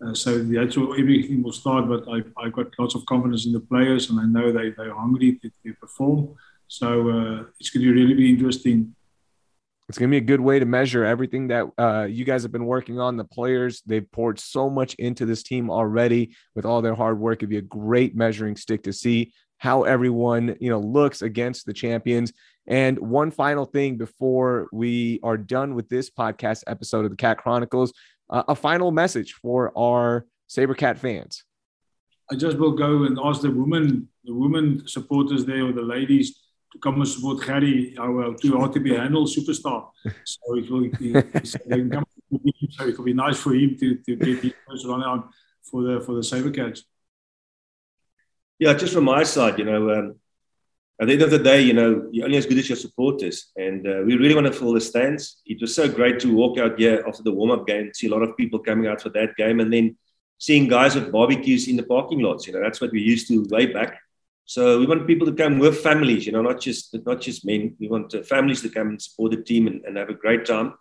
uh, 0.03 0.15
so 0.15 0.43
that's 0.43 0.79
where 0.79 0.99
everything 0.99 1.43
will 1.43 1.53
start. 1.53 1.87
But 1.89 2.09
I, 2.09 2.23
I've 2.43 2.55
got 2.55 2.69
lots 2.79 2.95
of 2.95 3.05
confidence 3.05 3.45
in 3.45 3.53
the 3.53 3.61
players, 3.61 4.09
and 4.09 4.19
I 4.19 4.25
know 4.25 4.51
they, 4.51 4.71
they're 4.71 4.95
hungry 4.95 5.39
to, 5.43 5.51
to 5.51 5.75
perform. 5.75 6.35
So 6.69 7.11
uh, 7.11 7.45
it's 7.61 7.69
going 7.69 7.85
to 7.85 7.93
really 7.93 8.15
be 8.15 8.31
interesting. 8.31 8.96
It's 9.89 9.99
going 9.99 10.11
to 10.11 10.13
be 10.13 10.25
a 10.25 10.27
good 10.27 10.41
way 10.41 10.59
to 10.59 10.65
measure 10.65 11.05
everything 11.05 11.49
that 11.49 11.67
uh, 11.79 12.07
you 12.11 12.25
guys 12.25 12.43
have 12.43 12.51
been 12.51 12.67
working 12.67 12.99
on. 12.99 13.17
The 13.17 13.25
players, 13.25 13.83
they've 13.87 14.11
poured 14.11 14.41
so 14.41 14.69
much 14.69 14.95
into 14.95 15.27
this 15.27 15.45
team 15.45 15.71
already 15.71 16.35
with 16.57 16.65
all 16.65 16.83
their 16.83 16.97
hard 16.97 17.21
work. 17.21 17.39
It'd 17.39 17.51
be 17.51 17.59
a 17.59 17.63
great 17.63 18.17
measuring 18.17 18.57
stick 18.57 18.83
to 18.85 18.93
see 18.93 19.33
how 19.59 19.85
everyone, 19.85 20.57
you 20.61 20.71
know, 20.71 20.81
looks 20.81 21.23
against 21.23 21.67
the 21.67 21.73
champions. 21.73 22.33
And 22.67 22.99
one 22.99 23.31
final 23.31 23.65
thing 23.65 23.97
before 23.97 24.67
we 24.73 25.21
are 25.23 25.37
done 25.37 25.75
with 25.75 25.89
this 25.89 26.11
podcast 26.11 26.65
episode 26.67 27.05
of 27.05 27.11
the 27.13 27.17
Cat 27.17 27.39
Chronicles, 27.39 27.93
uh, 28.29 28.43
a 28.49 28.57
final 28.57 28.91
message 28.91 29.35
for 29.35 29.73
our 29.79 30.27
Sabercat 30.49 30.99
fans. 30.99 31.45
I 32.31 32.35
just 32.35 32.59
will 32.59 32.73
go 32.73 33.05
and 33.05 33.19
ask 33.23 33.43
the 33.43 33.53
women, 33.53 34.09
the 34.25 34.35
women 34.35 34.87
supporters 34.89 35.45
there, 35.45 35.65
or 35.65 35.73
the 35.73 35.83
ladies, 35.83 36.46
and 36.85 37.09
support 37.09 37.45
Harry, 37.45 37.95
our 37.99 38.35
too 38.35 38.57
hard 38.57 38.73
to 38.73 38.81
be 38.81 38.95
handled 38.95 39.29
superstar. 39.29 39.91
So 40.25 40.57
it 40.57 40.71
will 40.71 40.89
be, 40.89 41.13
so 42.71 42.87
it 42.87 42.97
will 42.99 43.05
be 43.05 43.15
nice 43.15 43.39
for 43.39 43.55
him 43.55 43.77
to, 43.79 43.97
to 43.97 44.17
get 44.17 44.43
his 44.43 44.53
first 44.69 44.87
run 44.87 45.03
out 45.03 45.29
for 45.63 45.83
the 45.83 46.01
for 46.01 46.15
the 46.15 46.21
Sabercats. 46.21 46.83
Yeah, 48.59 48.75
just 48.75 48.95
from 48.95 49.05
my 49.05 49.23
side, 49.23 49.59
you 49.59 49.65
know, 49.65 49.91
um, 49.91 50.15
at 51.01 51.09
the 51.09 51.13
end 51.13 51.23
of 51.23 51.31
the 51.31 51.39
day, 51.39 51.61
you 51.61 51.75
know, 51.75 52.09
you're 52.11 52.25
only 52.25 52.39
as 52.39 52.47
good 52.47 52.59
as 52.59 52.69
your 52.69 52.77
supporters. 52.77 53.53
And 53.57 53.87
uh, 53.87 54.03
we 54.07 54.17
really 54.17 54.35
want 54.35 54.47
to 54.47 54.53
fill 54.53 54.73
the 54.73 54.81
stands. 54.81 55.43
It 55.45 55.61
was 55.61 55.75
so 55.75 55.89
great 55.89 56.19
to 56.21 56.35
walk 56.35 56.59
out 56.59 56.79
here 56.79 57.05
after 57.07 57.23
the 57.23 57.33
warm 57.33 57.51
up 57.51 57.67
game, 57.67 57.91
see 57.93 58.07
a 58.07 58.11
lot 58.11 58.23
of 58.23 58.37
people 58.37 58.59
coming 58.59 58.87
out 58.87 59.03
for 59.03 59.11
that 59.11 59.37
game, 59.37 59.61
and 59.61 59.71
then 59.71 59.97
seeing 60.39 60.69
guys 60.69 60.95
with 60.95 61.13
barbecues 61.13 61.69
in 61.69 61.77
the 61.77 61.83
parking 61.83 62.21
lots. 62.21 62.47
You 62.47 62.55
know, 62.55 62.63
that's 62.63 62.81
what 62.81 62.93
we 62.93 63.01
used 63.01 63.29
to 63.29 63.47
way 63.51 63.67
back. 63.67 63.99
So 64.47 64.79
we 64.79 64.87
want 64.87 65.07
people 65.07 65.27
to 65.27 65.35
come 65.35 65.59
with 65.59 65.81
families, 65.81 66.25
you 66.25 66.33
know, 66.33 66.43
not 66.43 66.61
just 66.61 66.97
not 67.05 67.21
just 67.21 67.45
men. 67.45 67.77
We 67.79 67.89
want 67.89 68.15
uh, 68.15 68.23
families 68.23 68.63
to 68.63 68.69
come 68.69 68.89
and 68.89 69.03
support 69.03 69.33
the 69.33 69.43
team 69.43 69.67
and, 69.67 69.85
and 69.85 69.97
have 69.97 70.09
a 70.09 70.15
great 70.15 70.47
time. 70.47 70.75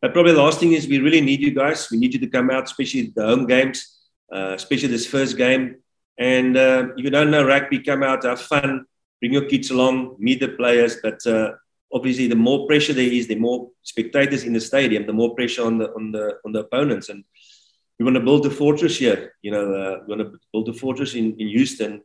But 0.00 0.14
probably 0.14 0.32
the 0.32 0.42
last 0.42 0.58
thing 0.58 0.72
is 0.72 0.88
we 0.88 0.98
really 0.98 1.20
need 1.20 1.40
you 1.40 1.54
guys. 1.54 1.88
We 1.90 1.98
need 1.98 2.14
you 2.14 2.20
to 2.20 2.26
come 2.26 2.50
out, 2.50 2.64
especially 2.64 3.12
the 3.14 3.26
home 3.26 3.46
games, 3.46 3.98
uh, 4.32 4.54
especially 4.56 4.88
this 4.88 5.06
first 5.06 5.36
game. 5.36 5.76
And 6.18 6.56
uh, 6.56 6.88
if 6.96 7.04
you 7.04 7.10
don't 7.10 7.30
know 7.30 7.46
rugby, 7.46 7.80
come 7.80 8.02
out, 8.02 8.24
have 8.24 8.40
fun 8.40 8.86
bring 9.20 9.32
your 9.32 9.44
kids 9.44 9.70
along, 9.70 10.16
meet 10.18 10.40
the 10.40 10.48
players. 10.48 10.96
But 11.02 11.24
uh, 11.26 11.52
obviously, 11.92 12.26
the 12.26 12.36
more 12.36 12.66
pressure 12.66 12.92
there 12.92 13.12
is, 13.12 13.28
the 13.28 13.36
more 13.36 13.70
spectators 13.82 14.44
in 14.44 14.52
the 14.52 14.60
stadium, 14.60 15.06
the 15.06 15.12
more 15.12 15.34
pressure 15.34 15.64
on 15.64 15.78
the 15.78 15.92
on 15.92 16.12
the 16.12 16.38
on 16.44 16.52
the 16.52 16.60
opponents. 16.60 17.08
And 17.08 17.24
we 17.98 18.04
want 18.04 18.16
to 18.16 18.22
build 18.22 18.46
a 18.46 18.50
fortress 18.50 18.98
here. 18.98 19.34
You 19.42 19.52
know, 19.52 19.74
uh, 19.74 19.98
we 20.06 20.16
want 20.16 20.32
to 20.32 20.38
build 20.52 20.68
a 20.68 20.72
fortress 20.72 21.14
in, 21.14 21.38
in 21.38 21.48
Houston. 21.48 22.02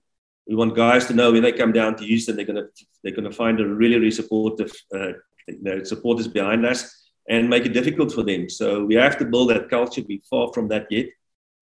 We 0.48 0.56
want 0.56 0.76
guys 0.76 1.06
to 1.08 1.14
know 1.14 1.32
when 1.32 1.44
they 1.44 1.52
come 1.52 1.72
down 1.72 1.96
to 1.98 2.06
Houston, 2.06 2.36
they're 2.36 2.46
gonna 2.46 2.68
they're 3.04 3.16
gonna 3.16 3.32
find 3.32 3.60
a 3.60 3.68
really 3.68 3.98
really 3.98 4.12
supportive 4.12 4.72
uh, 4.94 5.14
you 5.48 5.62
know, 5.62 5.84
supporters 5.84 6.28
behind 6.28 6.66
us 6.66 7.10
and 7.28 7.50
make 7.50 7.66
it 7.66 7.74
difficult 7.74 8.12
for 8.12 8.24
them. 8.24 8.50
So 8.50 8.86
we 8.86 8.96
have 8.96 9.18
to 9.18 9.26
build 9.26 9.50
that 9.50 9.70
culture. 9.70 10.04
We're 10.08 10.20
far 10.30 10.52
from 10.54 10.68
that 10.70 10.88
yet. 10.92 11.08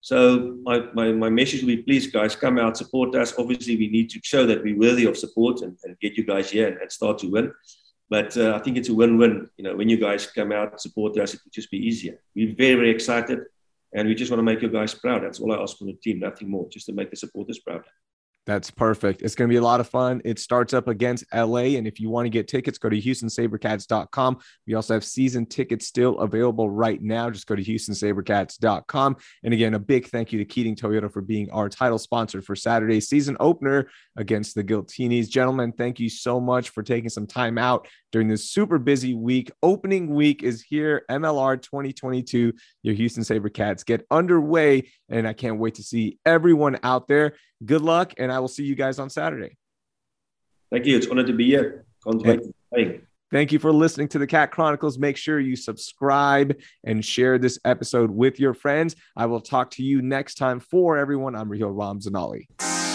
So 0.00 0.58
my, 0.62 0.80
my, 0.92 1.12
my 1.12 1.30
message 1.30 1.62
will 1.62 1.68
be, 1.68 1.78
please, 1.78 2.08
guys, 2.08 2.36
come 2.36 2.58
out, 2.58 2.76
support 2.76 3.16
us. 3.16 3.32
Obviously, 3.38 3.76
we 3.76 3.88
need 3.88 4.10
to 4.10 4.20
show 4.22 4.44
that 4.44 4.62
we're 4.62 4.78
worthy 4.78 5.06
of 5.06 5.16
support 5.16 5.62
and, 5.62 5.78
and 5.84 5.98
get 5.98 6.18
you 6.18 6.24
guys 6.24 6.50
here 6.50 6.68
and, 6.68 6.76
and 6.76 6.92
start 6.92 7.16
to 7.20 7.28
win. 7.28 7.50
But 8.10 8.36
uh, 8.36 8.54
I 8.54 8.58
think 8.58 8.76
it's 8.76 8.90
a 8.90 8.94
win-win. 8.94 9.48
You 9.56 9.64
know, 9.64 9.74
when 9.74 9.88
you 9.88 9.96
guys 9.96 10.26
come 10.26 10.52
out, 10.52 10.78
support 10.78 11.18
us, 11.18 11.32
it 11.32 11.40
will 11.42 11.50
just 11.50 11.70
be 11.70 11.78
easier. 11.78 12.20
We're 12.36 12.54
very, 12.54 12.74
very 12.74 12.90
excited, 12.90 13.38
and 13.94 14.06
we 14.06 14.14
just 14.14 14.30
want 14.30 14.40
to 14.40 14.44
make 14.44 14.60
you 14.60 14.68
guys 14.68 14.94
proud. 14.94 15.22
That's 15.22 15.40
all 15.40 15.52
I 15.54 15.62
ask 15.62 15.78
from 15.78 15.86
the 15.86 15.94
team, 15.94 16.20
nothing 16.20 16.50
more, 16.50 16.68
just 16.68 16.84
to 16.86 16.92
make 16.92 17.08
the 17.08 17.16
supporters 17.16 17.60
proud. 17.60 17.84
That's 18.46 18.70
perfect. 18.70 19.22
It's 19.22 19.34
going 19.34 19.48
to 19.48 19.52
be 19.52 19.58
a 19.58 19.62
lot 19.62 19.80
of 19.80 19.88
fun. 19.88 20.20
It 20.24 20.38
starts 20.38 20.74
up 20.74 20.86
against 20.86 21.24
LA. 21.32 21.76
And 21.76 21.86
if 21.86 21.98
you 21.98 22.10
want 22.10 22.26
to 22.26 22.30
get 22.30 22.46
tickets, 22.46 22.76
go 22.76 22.90
to 22.90 23.00
HoustonSabercats.com. 23.00 24.38
We 24.66 24.74
also 24.74 24.94
have 24.94 25.04
season 25.04 25.46
tickets 25.46 25.86
still 25.86 26.18
available 26.18 26.68
right 26.68 27.00
now. 27.00 27.30
Just 27.30 27.46
go 27.46 27.56
to 27.56 27.64
HoustonSabercats.com. 27.64 29.16
And 29.44 29.54
again, 29.54 29.74
a 29.74 29.78
big 29.78 30.08
thank 30.08 30.32
you 30.32 30.38
to 30.38 30.44
Keating 30.44 30.76
Toyota 30.76 31.10
for 31.10 31.22
being 31.22 31.50
our 31.50 31.70
title 31.70 31.98
sponsor 31.98 32.42
for 32.42 32.54
Saturday's 32.54 33.08
season 33.08 33.36
opener 33.40 33.88
against 34.16 34.54
the 34.54 34.64
Giltinis. 34.64 35.28
Gentlemen, 35.28 35.72
thank 35.72 35.98
you 35.98 36.10
so 36.10 36.38
much 36.38 36.68
for 36.68 36.82
taking 36.82 37.08
some 37.08 37.26
time 37.26 37.56
out 37.56 37.88
during 38.14 38.28
this 38.28 38.48
super 38.48 38.78
busy 38.78 39.12
week. 39.12 39.50
Opening 39.60 40.14
week 40.14 40.44
is 40.44 40.62
here, 40.62 41.04
MLR 41.10 41.60
2022. 41.60 42.52
Your 42.84 42.94
Houston 42.94 43.24
Sabercats 43.24 43.84
get 43.84 44.06
underway. 44.08 44.88
And 45.08 45.26
I 45.26 45.32
can't 45.32 45.58
wait 45.58 45.74
to 45.74 45.82
see 45.82 46.20
everyone 46.24 46.78
out 46.84 47.08
there. 47.08 47.34
Good 47.64 47.82
luck. 47.82 48.14
And 48.16 48.30
I 48.30 48.38
will 48.38 48.46
see 48.46 48.62
you 48.62 48.76
guys 48.76 49.00
on 49.00 49.10
Saturday. 49.10 49.56
Thank 50.70 50.86
you. 50.86 50.96
It's 50.96 51.08
honored 51.08 51.26
to 51.26 51.32
be 51.32 51.46
here. 51.46 51.86
Thank 53.32 53.50
you 53.50 53.58
for 53.58 53.72
listening 53.72 54.06
to 54.10 54.20
the 54.20 54.28
Cat 54.28 54.52
Chronicles. 54.52 54.96
Make 54.96 55.16
sure 55.16 55.40
you 55.40 55.56
subscribe 55.56 56.54
and 56.84 57.04
share 57.04 57.36
this 57.36 57.58
episode 57.64 58.12
with 58.12 58.38
your 58.38 58.54
friends. 58.54 58.94
I 59.16 59.26
will 59.26 59.40
talk 59.40 59.72
to 59.72 59.82
you 59.82 60.02
next 60.02 60.36
time. 60.36 60.60
For 60.60 60.96
everyone, 60.96 61.34
I'm 61.34 61.48
Raheel 61.48 61.74
Ramzanali. 61.74 62.93